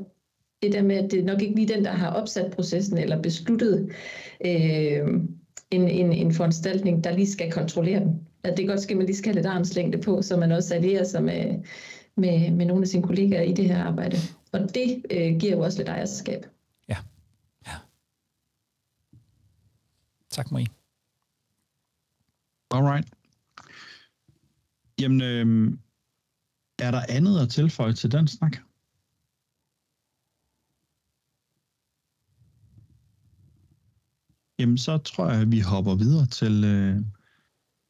[0.63, 3.23] det der med, at det er nok ikke lige den, der har opsat processen eller
[3.23, 3.93] besluttet
[4.45, 5.09] øh,
[5.71, 8.27] en, en, en foranstaltning, der lige skal kontrollere den.
[8.43, 10.75] At det godt ske, at man lige skal have lidt armslængde på, så man også
[10.75, 11.63] allierer sig med,
[12.17, 14.17] med, med nogle af sine kollegaer i det her arbejde.
[14.53, 16.47] Og det øh, giver jo også lidt ejerskab.
[16.89, 16.97] Ja.
[17.67, 17.73] ja.
[20.31, 20.67] Tak, Marie.
[22.71, 23.09] All right.
[25.01, 25.73] Jamen, øh,
[26.79, 28.57] er der andet at tilføje til den snak?
[34.61, 36.97] Jamen, så tror jeg, at vi hopper videre til, øh,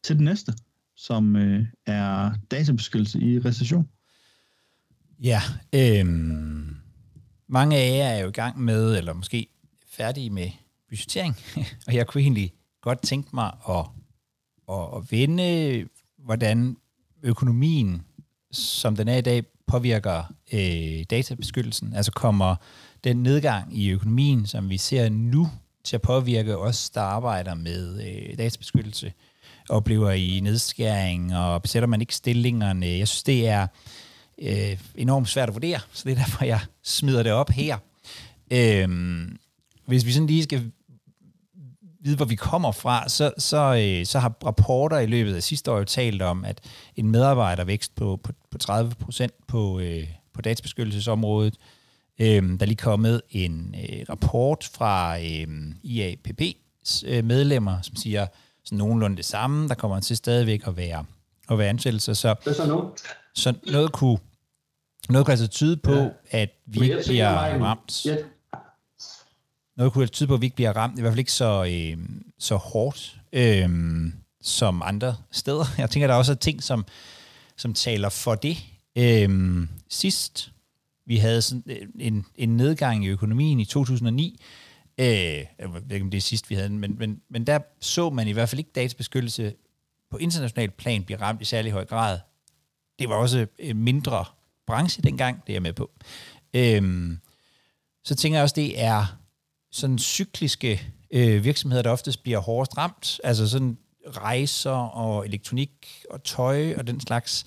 [0.05, 0.53] til det næste,
[0.97, 3.89] som øh, er databeskyttelse i recession.
[5.23, 5.41] Ja,
[5.75, 6.07] øh,
[7.49, 9.47] mange af jer er jo i gang med, eller måske
[9.87, 10.51] færdige med
[10.89, 11.37] budgettering,
[11.87, 13.87] og jeg kunne egentlig godt tænke mig at,
[14.69, 15.85] at, at vende,
[16.19, 16.77] hvordan
[17.23, 18.03] økonomien,
[18.53, 21.95] som den er i dag, påvirker øh, databeskyttelsen?
[21.95, 22.57] Altså kommer
[23.05, 25.49] den nedgang i økonomien, som vi ser nu,
[25.85, 29.13] til at påvirke os, der arbejder med øh, databeskyttelse,
[29.69, 32.87] oplever i nedskæring, og besætter man ikke stillingerne?
[32.87, 33.67] Jeg synes, det er
[34.43, 37.79] øh, enormt svært at vurdere, så det er derfor, jeg smider det op her.
[38.51, 38.89] Øh,
[39.87, 40.71] hvis vi sådan lige skal
[42.01, 45.73] vide, hvor vi kommer fra, så, så, øh, så har rapporter i løbet af sidste
[45.73, 46.61] år jo talt om, at
[46.97, 51.55] en medarbejdervækst på, på, på 30 procent på, øh, på databeskyttelsesområdet.
[51.55, 51.80] Øh,
[52.27, 55.47] der er lige kommet en øh, rapport fra øh,
[55.85, 58.27] IAPP's øh, medlemmer, som siger
[58.65, 59.69] sådan nogenlunde det samme.
[59.69, 61.05] Der kommer til stadigvæk at være,
[61.51, 62.15] at være ansættelser.
[62.15, 62.91] Så, det er så, nu.
[63.35, 64.19] så noget kunne,
[65.09, 66.09] noget kunne altså tyde på, ja.
[66.31, 68.07] at vi ikke bliver ramt.
[68.07, 68.17] Ja
[69.81, 71.99] noget kunne tyde på, at vi ikke bliver ramt, i hvert fald ikke så, øh,
[72.39, 73.69] så hårdt øh,
[74.43, 75.65] som andre steder.
[75.79, 76.85] Jeg tænker, der er også ting, som,
[77.57, 78.59] som taler for det.
[78.97, 79.29] Øh,
[79.89, 80.53] sidst
[81.07, 84.41] vi havde sådan øh, en, en nedgang i økonomien i 2009,
[84.99, 88.11] øh, jeg ved ikke, om det er sidst, vi havde men, men, men der så
[88.11, 89.55] man i hvert fald ikke databeskyttelse
[90.11, 92.19] på international plan blive ramt i særlig høj grad.
[92.99, 94.25] Det var også en mindre
[94.67, 95.91] branche dengang, det er jeg med på.
[96.55, 97.13] Øh,
[98.05, 99.19] så tænker jeg også, det er
[99.73, 106.25] sådan cykliske øh, virksomheder, der oftest bliver hårdest ramt, altså sådan rejser og elektronik og
[106.25, 107.45] tøj og den slags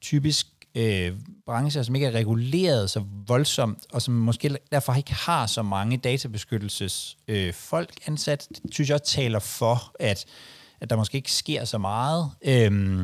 [0.00, 1.12] typisk øh,
[1.46, 5.96] brancher, som ikke er reguleret så voldsomt, og som måske derfor ikke har så mange
[5.96, 10.24] databeskyttelses øh, folk ansat, det synes jeg også taler for, at,
[10.80, 12.30] at der måske ikke sker så meget.
[12.44, 13.00] Øh,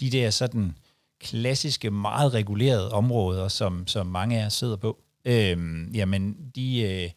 [0.00, 0.76] de der sådan
[1.20, 5.58] klassiske, meget regulerede områder, som, som mange af jer sidder på, øh,
[5.94, 6.80] jamen de...
[6.80, 7.10] Øh,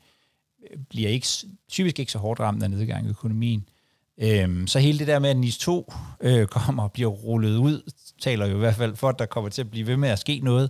[0.89, 1.27] bliver ikke,
[1.69, 3.69] typisk ikke så hårdt ramt af nedgang i økonomien.
[4.17, 7.91] Øhm, så hele det der med, at NIS 2 øh, kommer og bliver rullet ud,
[8.21, 10.19] taler jo i hvert fald for, at der kommer til at blive ved med at
[10.19, 10.69] ske noget.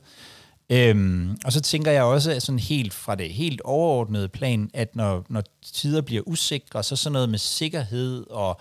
[0.69, 4.95] Øhm, og så tænker jeg også at sådan helt fra det helt overordnede plan, at
[4.95, 8.59] når, når tider bliver usikre, så sådan noget med sikkerhed og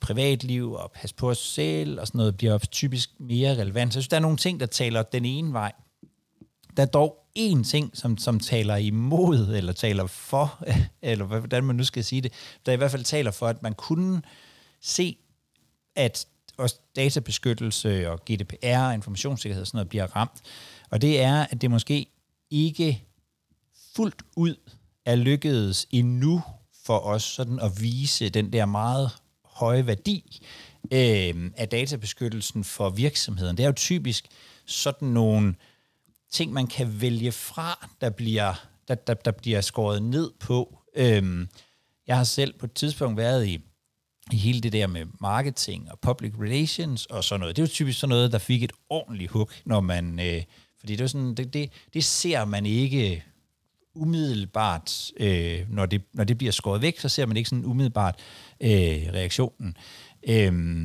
[0.00, 3.92] privatliv og pas på os selv og sådan noget bliver typisk mere relevant.
[3.92, 5.72] Så jeg synes, der er nogle ting, der taler den ene vej.
[6.76, 10.64] Der er dog én ting, som, som taler imod, eller taler for,
[11.02, 12.32] eller hvordan man nu skal sige det,
[12.66, 14.22] der i hvert fald taler for, at man kunne
[14.80, 15.16] se,
[15.96, 20.40] at også databeskyttelse og GDPR og informationssikkerhed og sådan noget bliver ramt.
[20.90, 22.06] Og det er, at det måske
[22.50, 23.04] ikke
[23.94, 24.54] fuldt ud
[25.04, 26.42] er lykkedes endnu
[26.84, 29.10] for os sådan at vise den der meget
[29.44, 30.46] høje værdi
[30.84, 33.56] øh, af databeskyttelsen for virksomheden.
[33.56, 34.26] Det er jo typisk
[34.66, 35.54] sådan nogle
[36.32, 38.54] ting, man kan vælge fra, der bliver,
[38.88, 40.78] der, der, der bliver skåret ned på.
[40.96, 41.48] Øhm,
[42.06, 43.60] jeg har selv på et tidspunkt været i,
[44.32, 47.56] i hele det der med marketing og public relations og sådan noget.
[47.56, 50.20] Det er jo typisk sådan noget, der fik et ordentligt hook, når man...
[50.20, 50.42] Øh,
[50.80, 53.24] fordi det, er sådan, det, det, det ser man ikke
[53.94, 58.18] umiddelbart, øh, når, det, når det bliver skåret væk, så ser man ikke sådan umiddelbart
[58.60, 58.70] øh,
[59.12, 59.76] reaktionen.
[60.28, 60.81] Øhm,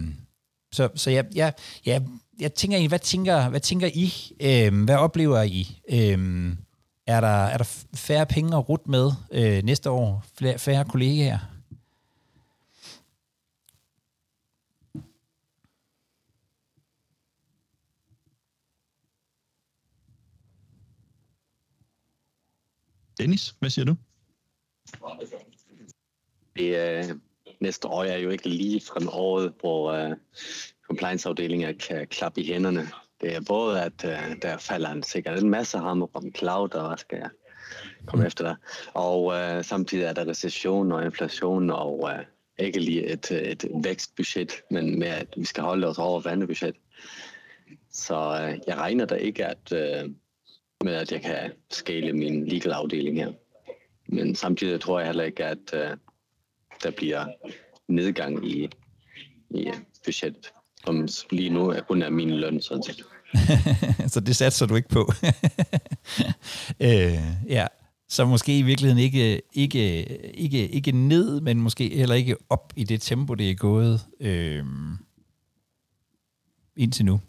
[0.77, 1.53] så så jeg, jeg,
[1.85, 2.07] jeg,
[2.39, 4.13] jeg tænker egentlig, hvad tænker, hvad tænker I?
[4.41, 5.81] Øhm, hvad oplever I?
[5.89, 6.57] Øhm,
[7.07, 10.25] er, der, er der færre penge at rute med øh, næste år?
[10.37, 11.39] Flere, færre kollegaer?
[23.19, 23.95] Dennis, hvad siger du?
[26.55, 27.15] Det, øh,
[27.59, 30.15] næste år er jo ikke lige frem året, hvor øh,
[30.87, 32.87] compliance-afdelinger kan klappe i hænderne.
[33.21, 36.87] Det er både, at øh, der falder en, sikkert en masse hammer om cloud, og
[36.87, 37.29] hvad skal jeg
[38.05, 38.27] komme mm.
[38.27, 38.55] efter der.
[38.93, 42.25] Og øh, samtidig er der recession og inflation, og øh,
[42.59, 46.75] ikke lige et, et vækstbudget, men med at vi skal holde os over vandebudget.
[47.91, 50.09] Så øh, jeg regner da ikke at, øh,
[50.83, 53.31] med, at jeg kan scale min legal afdeling her.
[54.07, 55.97] Men samtidig tror jeg heller ikke, at øh,
[56.83, 57.25] der bliver
[57.87, 58.69] nedgang i,
[59.49, 59.71] i
[60.05, 60.51] budgettet,
[60.85, 63.03] som lige nu er kun er min løn, sådan set.
[64.13, 65.11] så det satser du ikke på.
[66.87, 67.67] øh, ja,
[68.09, 72.83] så måske i virkeligheden ikke, ikke, ikke, ikke ned, men måske heller ikke op i
[72.83, 74.65] det tempo, det er gået øh,
[76.75, 77.19] indtil nu.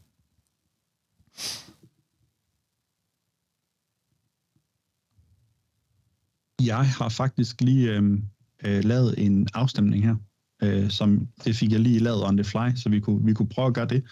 [6.62, 8.18] Jeg har faktisk lige øh,
[8.64, 10.16] øh, lavet en afstemning her,
[10.62, 13.48] øh, som det fik jeg lige lavet on the fly, så vi kunne, vi kunne
[13.48, 14.02] prøve at gøre det.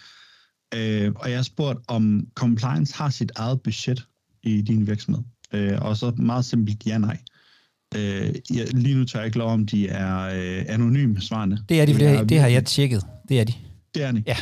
[0.73, 4.07] Øh, og jeg har spurgt, om compliance har sit eget budget
[4.43, 5.23] i din virksomhed.
[5.53, 7.17] Øh, og så meget simpelt ja nej.
[7.95, 11.63] Øh, jeg, lige nu tør jeg ikke lov om, de er øh, anonyme svarende.
[11.69, 13.05] Det er de, for det, har, det har jeg tjekket.
[13.29, 13.53] Det er de.
[13.95, 14.23] Det er de?
[14.27, 14.37] Ja,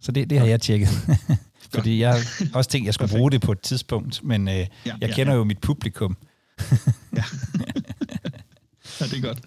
[0.00, 0.88] så det, det har jeg tjekket.
[1.74, 2.18] Fordi jeg har
[2.58, 5.16] også tænkt, at jeg skulle bruge det på et tidspunkt, men øh, ja, jeg kender
[5.16, 5.36] ja, ja.
[5.36, 6.16] jo mit publikum.
[7.16, 7.24] ja.
[9.00, 9.40] ja, det er godt.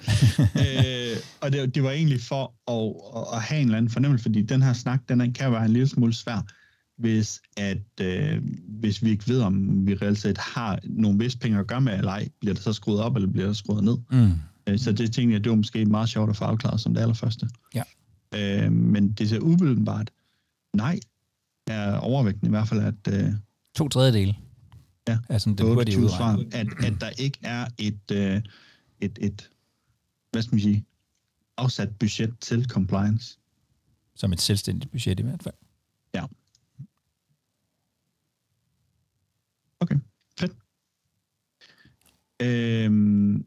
[0.64, 4.24] øh, og det, det var egentlig for at, at, at have en eller anden fornemmelse,
[4.24, 6.46] fordi den her snak, den kan være en lille smule svær,
[6.98, 11.60] hvis, at, øh, hvis vi ikke ved, om vi reelt set har nogle vist penge
[11.60, 13.98] at gøre med, eller ej, bliver det så skruet op, eller bliver det skruet ned.
[14.12, 14.32] Mm.
[14.68, 17.02] Øh, så det tænkte jeg, det var måske meget sjovt at få afklaret som det
[17.02, 17.50] allerførste.
[17.76, 17.84] Ja.
[18.36, 20.12] Øh, men det ser umiddelbart,
[20.74, 21.00] nej,
[21.68, 23.14] er overvægten i hvert fald, at...
[23.14, 23.34] Øh,
[23.76, 24.36] to tredjedele.
[25.08, 28.42] Ja, altså, det 28 svar, at, at der ikke er et, øh,
[29.06, 29.50] et, et,
[30.32, 30.86] hvad skal man sige,
[31.58, 33.40] afsat budget til compliance.
[34.16, 35.56] Som et selvstændigt budget i hvert fald.
[36.14, 36.26] Ja.
[39.80, 39.96] Okay,
[40.40, 40.54] fedt.
[42.42, 43.46] Øhm,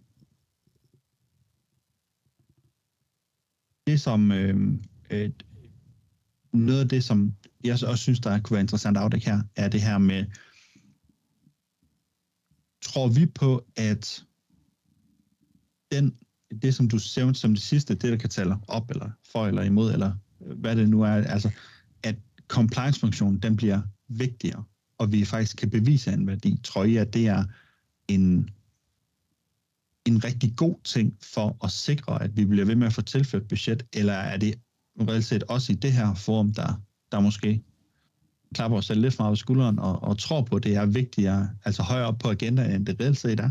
[3.86, 5.46] det som, øhm, et,
[6.52, 9.82] noget af det, som jeg også synes, der kunne være interessant at her, er det
[9.82, 10.26] her med,
[12.82, 14.24] tror vi på, at
[15.92, 16.14] den,
[16.62, 19.62] det, som du ser som det sidste, det, der kan tale op, eller for, eller
[19.62, 21.50] imod, eller hvad det nu er, altså,
[22.02, 22.16] at
[22.48, 24.64] compliance-funktionen, den bliver vigtigere,
[24.98, 26.60] og vi faktisk kan bevise en værdi.
[26.64, 27.44] Tror jeg, at det er
[28.08, 28.50] en,
[30.04, 33.48] en rigtig god ting for at sikre, at vi bliver ved med at få tilført
[33.48, 34.54] budget, eller er det
[35.00, 37.62] reelt set også i det her forum, der, der måske
[38.54, 41.50] klapper os selv lidt meget på skulderen og, og tror på, at det er vigtigere,
[41.64, 43.50] altså højere op på agendaen, end det reelt set er?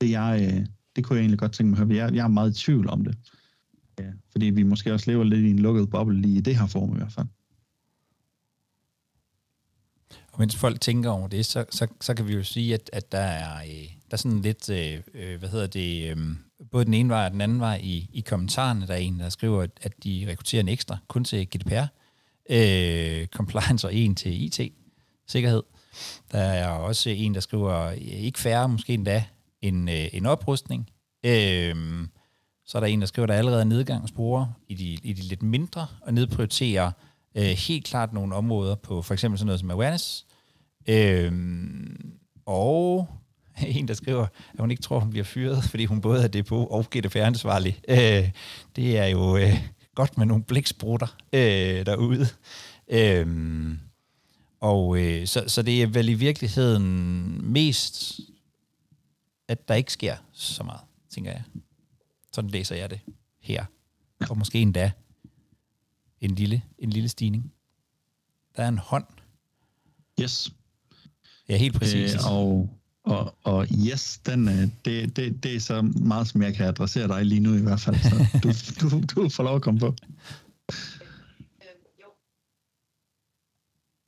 [0.00, 1.96] Det, jeg, øh, det kunne jeg egentlig godt tænke mig at.
[1.96, 3.18] Jeg, jeg er meget i tvivl om det.
[3.98, 6.66] Ja, fordi vi måske også lever lidt i en lukket boble lige i det her
[6.66, 7.26] form i hvert fald.
[10.32, 13.12] Og mens folk tænker over det, så, så, så kan vi jo sige, at, at
[13.12, 16.16] der er, øh, der er sådan lidt, øh, øh, hvad hedder det, øh,
[16.70, 18.86] både den ene vej og den anden vej i, i kommentarerne.
[18.86, 21.86] Der er en, der skriver, at de rekrutterer en ekstra kun til GDPR,
[22.50, 25.62] øh, compliance og en til IT-sikkerhed.
[26.32, 29.24] Der er også en, der skriver, ikke færre, måske endda
[29.68, 30.90] en, øh, en oprustning.
[31.26, 31.74] Øh,
[32.66, 35.22] så er der en, der skriver, at der allerede er nedgangsspore i de, i de
[35.22, 36.90] lidt mindre, og nedprioriterer
[37.34, 40.26] øh, helt klart nogle områder på for eksempel sådan noget som awareness.
[40.88, 41.32] Øh,
[42.46, 43.08] og
[43.66, 46.68] en, der skriver, at hun ikke tror, hun bliver fyret, fordi hun både er depot
[46.70, 47.80] og GDPR-ansvarlig.
[47.88, 48.30] Øh,
[48.76, 49.58] det er jo øh,
[49.94, 52.26] godt med nogle bliksprutter øh, derude.
[52.88, 53.26] Øh,
[54.60, 58.20] og øh, så, så det er vel i virkeligheden mest
[59.48, 60.80] at der ikke sker så meget,
[61.10, 61.42] tænker jeg.
[62.32, 63.00] Sådan læser jeg det
[63.40, 63.64] her.
[64.30, 64.92] Og måske endda
[66.20, 67.52] en lille, en lille stigning.
[68.56, 69.04] Der er en hånd.
[70.20, 70.52] Yes.
[71.48, 72.14] Ja, helt præcis.
[72.14, 72.70] Øh, og,
[73.02, 77.08] og, og yes, den, øh, det, det, det er så meget, som jeg kan adressere
[77.08, 77.96] dig lige nu i hvert fald.
[77.96, 78.50] Så du,
[78.90, 79.86] du, du får lov at komme på.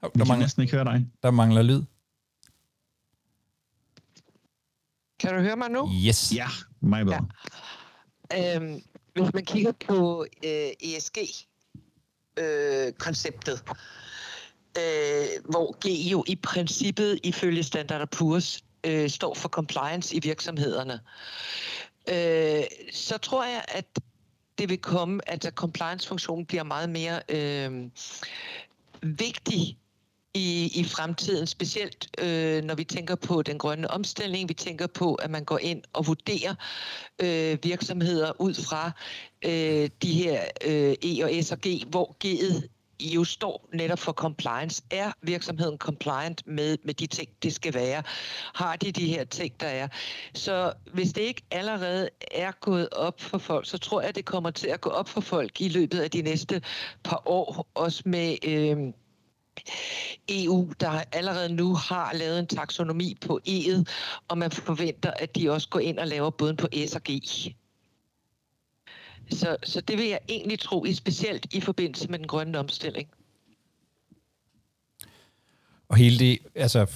[0.02, 1.06] Oh, Vi der, kan mangler, næsten ikke høre dig.
[1.22, 1.82] der mangler lyd.
[5.20, 5.90] Kan du høre mig nu?
[6.06, 6.32] Yes.
[6.34, 6.46] Ja,
[6.80, 7.26] mig bedre.
[8.32, 8.56] Ja.
[8.56, 13.74] Øhm, hvis man kigger på øh, ESG-konceptet, øh,
[14.78, 21.00] øh, hvor G jo i princippet ifølge Standard Poor's øh, står for compliance i virksomhederne,
[22.08, 23.98] øh, så tror jeg, at
[24.58, 27.90] det vil komme, at compliance-funktionen bliver meget mere øh,
[29.02, 29.78] vigtig
[30.38, 34.48] i, i fremtiden, specielt øh, når vi tænker på den grønne omstilling.
[34.48, 36.54] Vi tænker på, at man går ind og vurderer
[37.22, 38.90] øh, virksomheder ud fra
[39.44, 42.68] øh, de her øh, E og S og G, hvor G'et
[43.00, 44.82] jo står netop for compliance.
[44.90, 48.02] Er virksomheden compliant med, med de ting, det skal være?
[48.54, 49.88] Har de de her ting, der er?
[50.34, 54.50] Så hvis det ikke allerede er gået op for folk, så tror jeg, det kommer
[54.50, 56.62] til at gå op for folk i løbet af de næste
[57.04, 58.36] par år, også med...
[58.44, 58.76] Øh,
[60.28, 63.84] EU, der allerede nu har lavet en taksonomi på E'et,
[64.28, 67.20] og man forventer, at de også går ind og laver både på S og G.
[69.30, 73.08] Så, så det vil jeg egentlig tro, i specielt i forbindelse med den grønne omstilling.
[75.88, 76.86] Og hele det, altså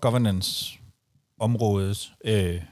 [0.00, 2.62] governance-området, øh,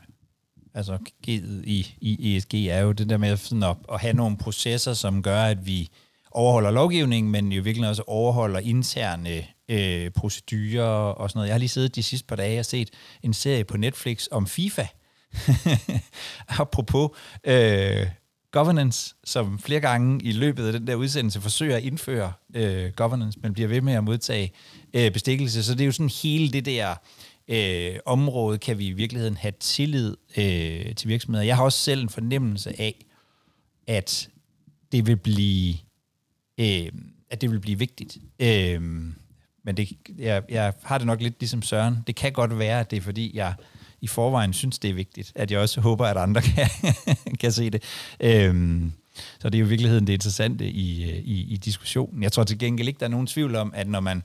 [0.74, 4.36] altså G'et i, i ESG, er jo det der med sådan at, at have nogle
[4.36, 5.90] processer, som gør, at vi
[6.34, 11.48] overholder lovgivningen, men jo virkelig også overholder interne øh, procedurer og sådan noget.
[11.48, 12.90] Jeg har lige siddet de sidste par dage og set
[13.22, 14.86] en serie på Netflix om FIFA.
[16.60, 17.10] Apropos
[17.44, 18.06] øh,
[18.52, 23.38] governance, som flere gange i løbet af den der udsendelse forsøger at indføre øh, governance,
[23.42, 24.52] men bliver ved med at modtage
[24.94, 25.64] øh, bestikkelse.
[25.64, 26.94] Så det er jo sådan hele det der
[27.48, 31.44] øh, område, kan vi i virkeligheden have tillid øh, til virksomheder.
[31.44, 33.04] Jeg har også selv en fornemmelse af,
[33.86, 34.28] at
[34.92, 35.74] det vil blive
[36.58, 36.88] øh,
[37.30, 38.18] at det vil blive vigtigt.
[38.38, 38.80] Øh,
[39.64, 41.98] men det, jeg, jeg har det nok lidt ligesom Søren.
[42.06, 43.54] Det kan godt være, at det er fordi, jeg
[44.00, 46.68] i forvejen synes, det er vigtigt, at jeg også håber, at andre kan,
[47.40, 47.82] kan se det.
[48.20, 48.82] Øh,
[49.38, 52.22] så det er jo i virkeligheden det interessante i, øh, i, i diskussionen.
[52.22, 54.22] Jeg tror til gengæld ikke, der er nogen tvivl om, at når man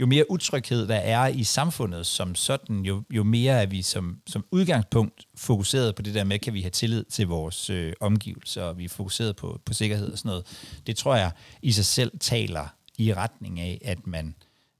[0.00, 4.20] jo mere utryghed der er i samfundet som sådan, jo, jo mere er vi som,
[4.26, 8.62] som udgangspunkt fokuseret på det der med, kan vi have tillid til vores øh, omgivelser,
[8.62, 10.46] og vi er fokuseret på, på sikkerhed og sådan noget.
[10.86, 11.32] Det tror jeg
[11.62, 14.34] i sig selv taler i retning af, at man,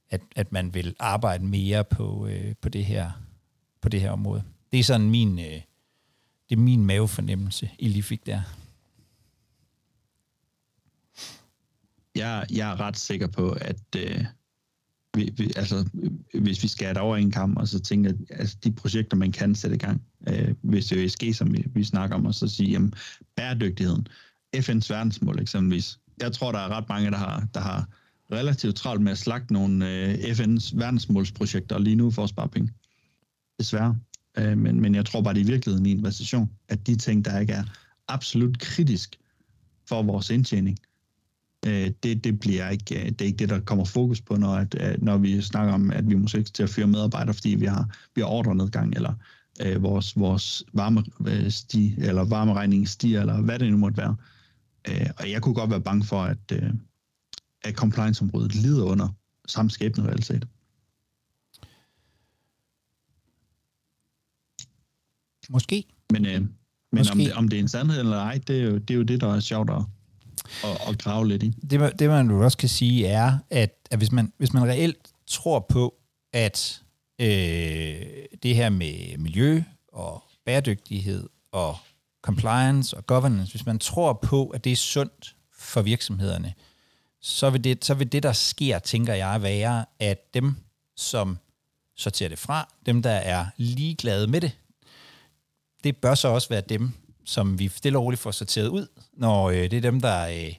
[0.09, 3.11] at, at man vil arbejde mere på, øh, på, det her,
[3.81, 4.43] på det her område.
[4.71, 5.61] Det er sådan min, øh,
[6.49, 8.41] det er min mavefornemmelse, I lige fik der.
[12.15, 14.25] Jeg, jeg er ret sikker på, at øh,
[15.13, 15.89] vi, vi, altså,
[16.33, 19.55] hvis vi skal over en kamp, og så tænker at altså, de projekter, man kan
[19.55, 22.47] sætte i gang, øh, hvis det er ESG, som vi, vi snakker om, og så
[22.47, 22.93] sige, jamen,
[23.35, 24.07] bæredygtigheden,
[24.57, 25.99] FN's verdensmål eksempelvis.
[26.21, 27.87] Jeg tror, der er ret mange, der har, der har
[28.31, 32.73] relativt travlt med at slagte nogle øh, FN's verdensmålsprojekter lige nu for at spare penge.
[33.59, 33.97] Desværre.
[34.37, 36.95] Øh, men, men jeg tror bare, det er i virkeligheden i en recession, at de
[36.95, 37.63] ting, der ikke er
[38.07, 39.19] absolut kritisk
[39.87, 40.77] for vores indtjening,
[41.67, 44.55] øh, det, det bliver ikke øh, det er ikke det, der kommer fokus på, når,
[44.55, 47.49] at, øh, når vi snakker om, at vi måske ikke til at fyre medarbejdere, fordi
[47.49, 49.13] vi har, vi har ordrenedgang, eller
[49.61, 54.15] øh, vores, vores varme, øh, sti, eller varmeregning stiger, eller hvad det nu måtte være.
[54.89, 56.73] Øh, og jeg kunne godt være bange for, at, øh,
[57.61, 59.07] at compliance-området lider under
[59.47, 60.47] samme skæbne reelt set.
[65.49, 65.83] Måske.
[66.11, 66.41] Men, øh,
[66.91, 68.97] men om, det, om det er en sandhed eller ej, det er jo det, er
[68.97, 69.83] jo det der er sjovt at,
[70.63, 71.53] at, at grave lidt i.
[71.71, 75.09] Det, det man jo også kan sige er, at, at hvis, man, hvis man reelt
[75.27, 75.93] tror på,
[76.33, 76.81] at
[77.19, 77.27] øh,
[78.43, 81.77] det her med miljø og bæredygtighed og
[82.21, 86.53] compliance og governance, hvis man tror på, at det er sundt for virksomhederne,
[87.21, 90.55] så vil det, så vil det der sker, tænker jeg, være, at dem,
[90.95, 91.37] som
[91.97, 94.51] sorterer det fra, dem, der er ligeglade med det,
[95.83, 96.91] det bør så også være dem,
[97.25, 100.53] som vi stille og roligt får sorteret ud, når øh, det er dem, der øh,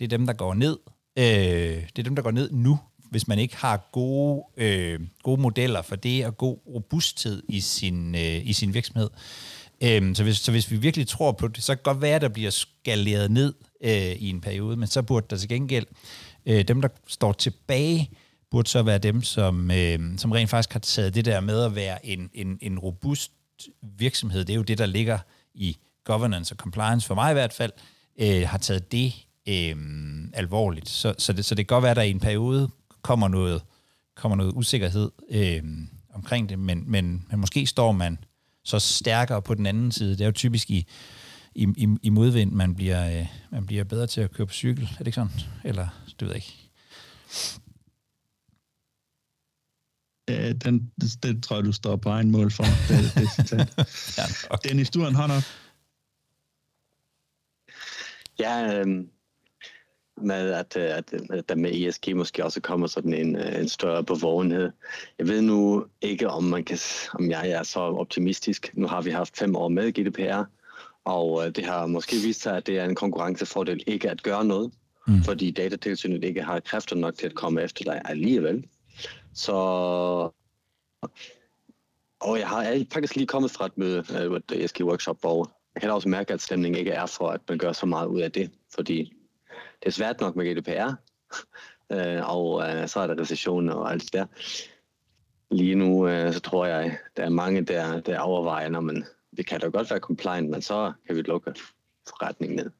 [0.00, 0.78] det er dem, der går ned.
[1.18, 2.78] Øh, det er dem, der går ned nu,
[3.10, 8.14] hvis man ikke har gode, øh, gode modeller for det, og god robusthed i sin,
[8.14, 9.10] øh, i sin virksomhed.
[9.82, 12.14] Øh, så, hvis, så hvis vi virkelig tror på det, så kan det godt være,
[12.14, 13.54] at der bliver skaleret ned
[13.84, 15.86] øh, i en periode, men så burde der til gengæld,
[16.46, 18.10] øh, dem, der står tilbage,
[18.50, 21.74] burde så være dem, som, øh, som rent faktisk har taget det der med at
[21.74, 23.32] være en, en, en robust
[23.82, 24.44] virksomhed.
[24.44, 25.18] Det er jo det, der ligger
[25.54, 27.72] i governance og compliance, for mig i hvert fald,
[28.20, 29.12] øh, har taget det
[29.48, 29.76] øh,
[30.32, 30.88] alvorligt.
[30.88, 32.70] Så, så, det, så det kan godt være, at der i en periode
[33.02, 33.62] kommer noget
[34.20, 35.62] kommer noget usikkerhed øh,
[36.14, 38.18] omkring det, men, men, men måske står man
[38.64, 40.10] så stærkere på den anden side.
[40.10, 40.86] Det er jo typisk i,
[41.54, 44.84] i, i, i modvind, man bliver, øh, man bliver bedre til at køre på cykel.
[44.84, 45.32] Er det ikke sådan?
[45.64, 46.70] Eller, det ved jeg ikke.
[50.28, 53.74] Ja, den, det, det tror jeg, du står på egen mål for, det, det citat.
[54.18, 54.68] ja, okay.
[54.68, 55.42] Dennis, du har en hånd op.
[58.40, 59.04] Ja, øh,
[60.16, 63.68] med at, øh, at, at der med ESG måske også kommer sådan en, øh, en
[63.68, 64.70] større bevågenhed.
[65.18, 66.78] Jeg ved nu ikke, om, man kan,
[67.14, 68.70] om jeg er så optimistisk.
[68.74, 70.44] Nu har vi haft fem år med GDPR,
[71.04, 74.44] og øh, det har måske vist sig, at det er en konkurrencefordel ikke at gøre
[74.44, 74.72] noget,
[75.06, 75.22] mm.
[75.22, 78.64] fordi datatilsynet ikke har kræfter nok til at komme efter dig alligevel.
[79.34, 79.52] Så
[82.20, 84.04] og jeg har faktisk lige kommet fra et møde,
[84.48, 87.58] et ESG workshop, hvor jeg kan også mærke, at stemningen ikke er for, at man
[87.58, 89.16] gør så meget ud af det, fordi
[89.82, 90.92] det er svært nok med GDPR,
[91.92, 94.26] øh, og øh, så er der recession og alt det der.
[95.50, 99.42] Lige nu, øh, så tror jeg, der er mange, der, der overvejer, når man, vi
[99.42, 101.54] kan da godt være compliant, men så kan vi lukke
[102.08, 102.70] forretningen ned.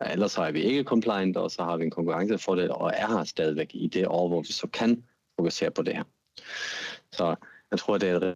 [0.00, 3.06] Og ellers så er vi ikke compliant, og så har vi en konkurrencefordel, og er
[3.06, 5.04] her stadigvæk i det år, hvor vi så kan
[5.38, 6.04] fokusere på det her.
[7.12, 7.34] Så
[7.70, 8.34] jeg tror, det er et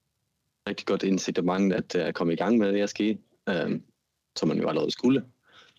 [0.69, 3.01] rigtig godt incitament at, komme i gang med ESG,
[3.49, 3.81] øh,
[4.37, 5.25] som man jo allerede skulle.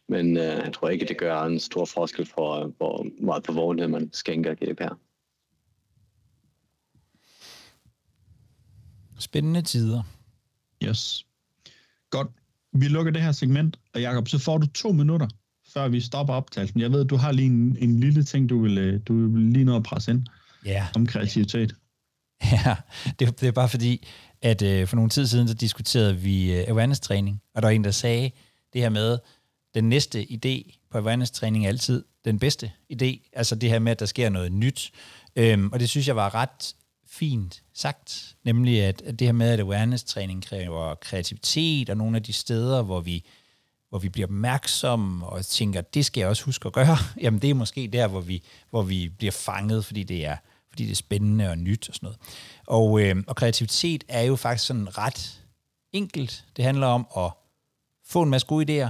[0.10, 3.88] Men øh, jeg tror ikke, det gør en stor forskel for, hvor meget på vågenhed
[3.88, 4.94] man skænker GDPR.
[9.20, 10.04] Spændende tider.
[10.84, 11.26] Yes.
[12.10, 12.28] Godt.
[12.74, 15.28] Vi lukker det her segment, og Jacob, så får du to minutter,
[15.74, 16.80] før vi stopper optagelsen.
[16.80, 19.66] Jeg ved, du har lige en, en lille ting, du vil, øh, du vil lige
[19.66, 20.26] nå at presse ind
[20.66, 20.88] ja.
[20.96, 21.76] om kreativitet.
[22.52, 22.76] Ja,
[23.20, 24.08] det, det er bare fordi,
[24.42, 27.84] at øh, for nogle tid siden, så diskuterede vi øh, awareness-træning, og der var en,
[27.84, 28.32] der sagde
[28.74, 29.18] det her med,
[29.74, 33.30] den næste idé på awareness-træning er altid den bedste idé.
[33.34, 34.92] Altså det her med, at der sker noget nyt.
[35.36, 36.76] Øhm, og det synes jeg var ret
[37.08, 42.24] fint sagt, nemlig at, at det her med, at awareness-træning kræver kreativitet, og nogle af
[42.24, 43.26] de steder, hvor vi,
[43.90, 47.50] hvor vi bliver opmærksomme og tænker, det skal jeg også huske at gøre, jamen det
[47.50, 50.38] er måske der, hvor vi, hvor vi bliver fanget, fordi det er
[50.72, 52.20] fordi det er spændende og nyt og sådan noget.
[52.68, 55.42] Og, øh, og kreativitet er jo faktisk sådan ret
[55.92, 56.46] enkelt.
[56.56, 57.32] Det handler om at
[58.06, 58.90] få en masse gode idéer,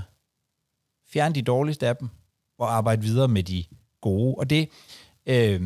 [1.14, 2.10] fjerne de dårligste af dem,
[2.58, 3.64] og arbejde videre med de
[4.02, 4.36] gode.
[4.36, 4.70] Og det,
[5.26, 5.62] øh,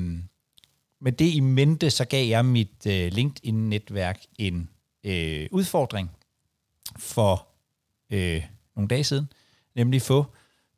[1.02, 4.70] med det i mente, så gav jeg mit øh, LinkedIn-netværk en
[5.04, 6.12] øh, udfordring
[6.98, 7.48] for
[8.12, 8.44] øh,
[8.76, 9.28] nogle dage siden,
[9.76, 10.26] nemlig få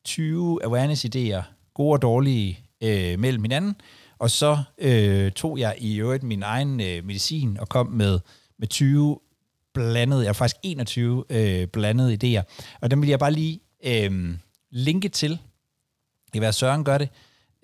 [0.03, 3.75] 20 awareness-idéer, gode og dårlige, øh, mellem hinanden,
[4.19, 8.19] og så øh, tog jeg i øvrigt min egen øh, medicin og kom med,
[8.59, 9.19] med 20
[9.73, 12.43] blandede, jeg faktisk 21 øh, blandede idéer.
[12.81, 14.37] Og dem vil jeg bare lige øh,
[14.71, 15.31] linke til.
[16.25, 17.09] Det kan være, Søren gør det.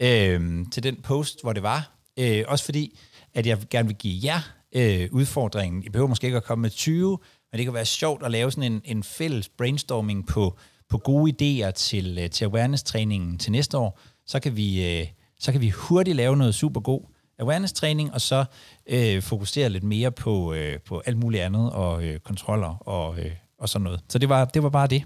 [0.01, 1.91] Øh, til den post, hvor det var.
[2.19, 2.99] Øh, også fordi,
[3.33, 4.39] at jeg gerne vil give jer
[4.75, 5.83] øh, udfordringen.
[5.83, 7.17] I behøver måske ikke at komme med 20,
[7.51, 10.57] men det kan være sjovt at lave sådan en, en fælles brainstorming på,
[10.89, 13.99] på gode idéer til, øh, til awareness-træningen til næste år.
[14.25, 14.99] Så kan vi...
[14.99, 15.07] Øh,
[15.43, 17.01] så kan vi hurtigt lave noget super god
[17.39, 18.45] awareness-træning, og så
[18.85, 23.31] øh, fokusere lidt mere på, øh, på alt muligt andet, og øh, kontroller og, øh,
[23.57, 24.01] og sådan noget.
[24.09, 25.03] Så det var, det var bare det,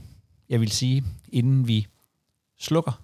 [0.50, 1.88] jeg vil sige, inden vi
[2.60, 3.02] slukker.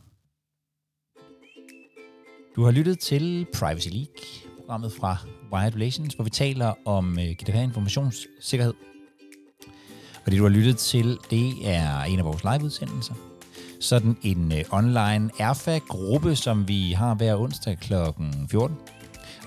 [2.55, 4.15] Du har lyttet til Privacy League,
[4.59, 5.17] programmet fra
[5.53, 8.73] Wired Relations, hvor vi taler om øh, GDPR informationssikkerhed.
[10.25, 13.32] Og det, du har lyttet til, det er en af vores liveudsendelser
[13.83, 17.93] sådan en øh, online ERFA-gruppe, som vi har hver onsdag kl.
[18.49, 18.77] 14.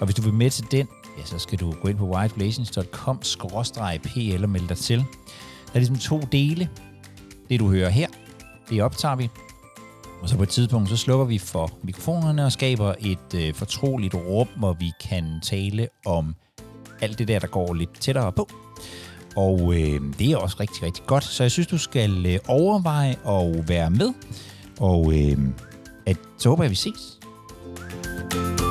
[0.01, 4.45] Og hvis du vil med til den, ja, så skal du gå ind på whiterelations.com-pl
[4.45, 4.99] og melde dig til.
[4.99, 5.05] Der
[5.75, 6.69] er ligesom to dele.
[7.49, 8.09] Det, du hører her,
[8.71, 9.29] det optager vi.
[10.23, 14.15] Og så på et tidspunkt, så slukker vi for mikrofonerne og skaber et øh, fortroligt
[14.15, 16.35] rum, hvor vi kan tale om
[17.01, 18.49] alt det der, der går lidt tættere på.
[19.37, 21.25] Og øh, det er også rigtig, rigtig godt.
[21.25, 24.13] Så jeg synes, du skal øh, overveje at være med.
[24.81, 25.39] Og øh,
[26.07, 27.17] at, så håber jeg, vi ses.
[28.31, 28.66] thank you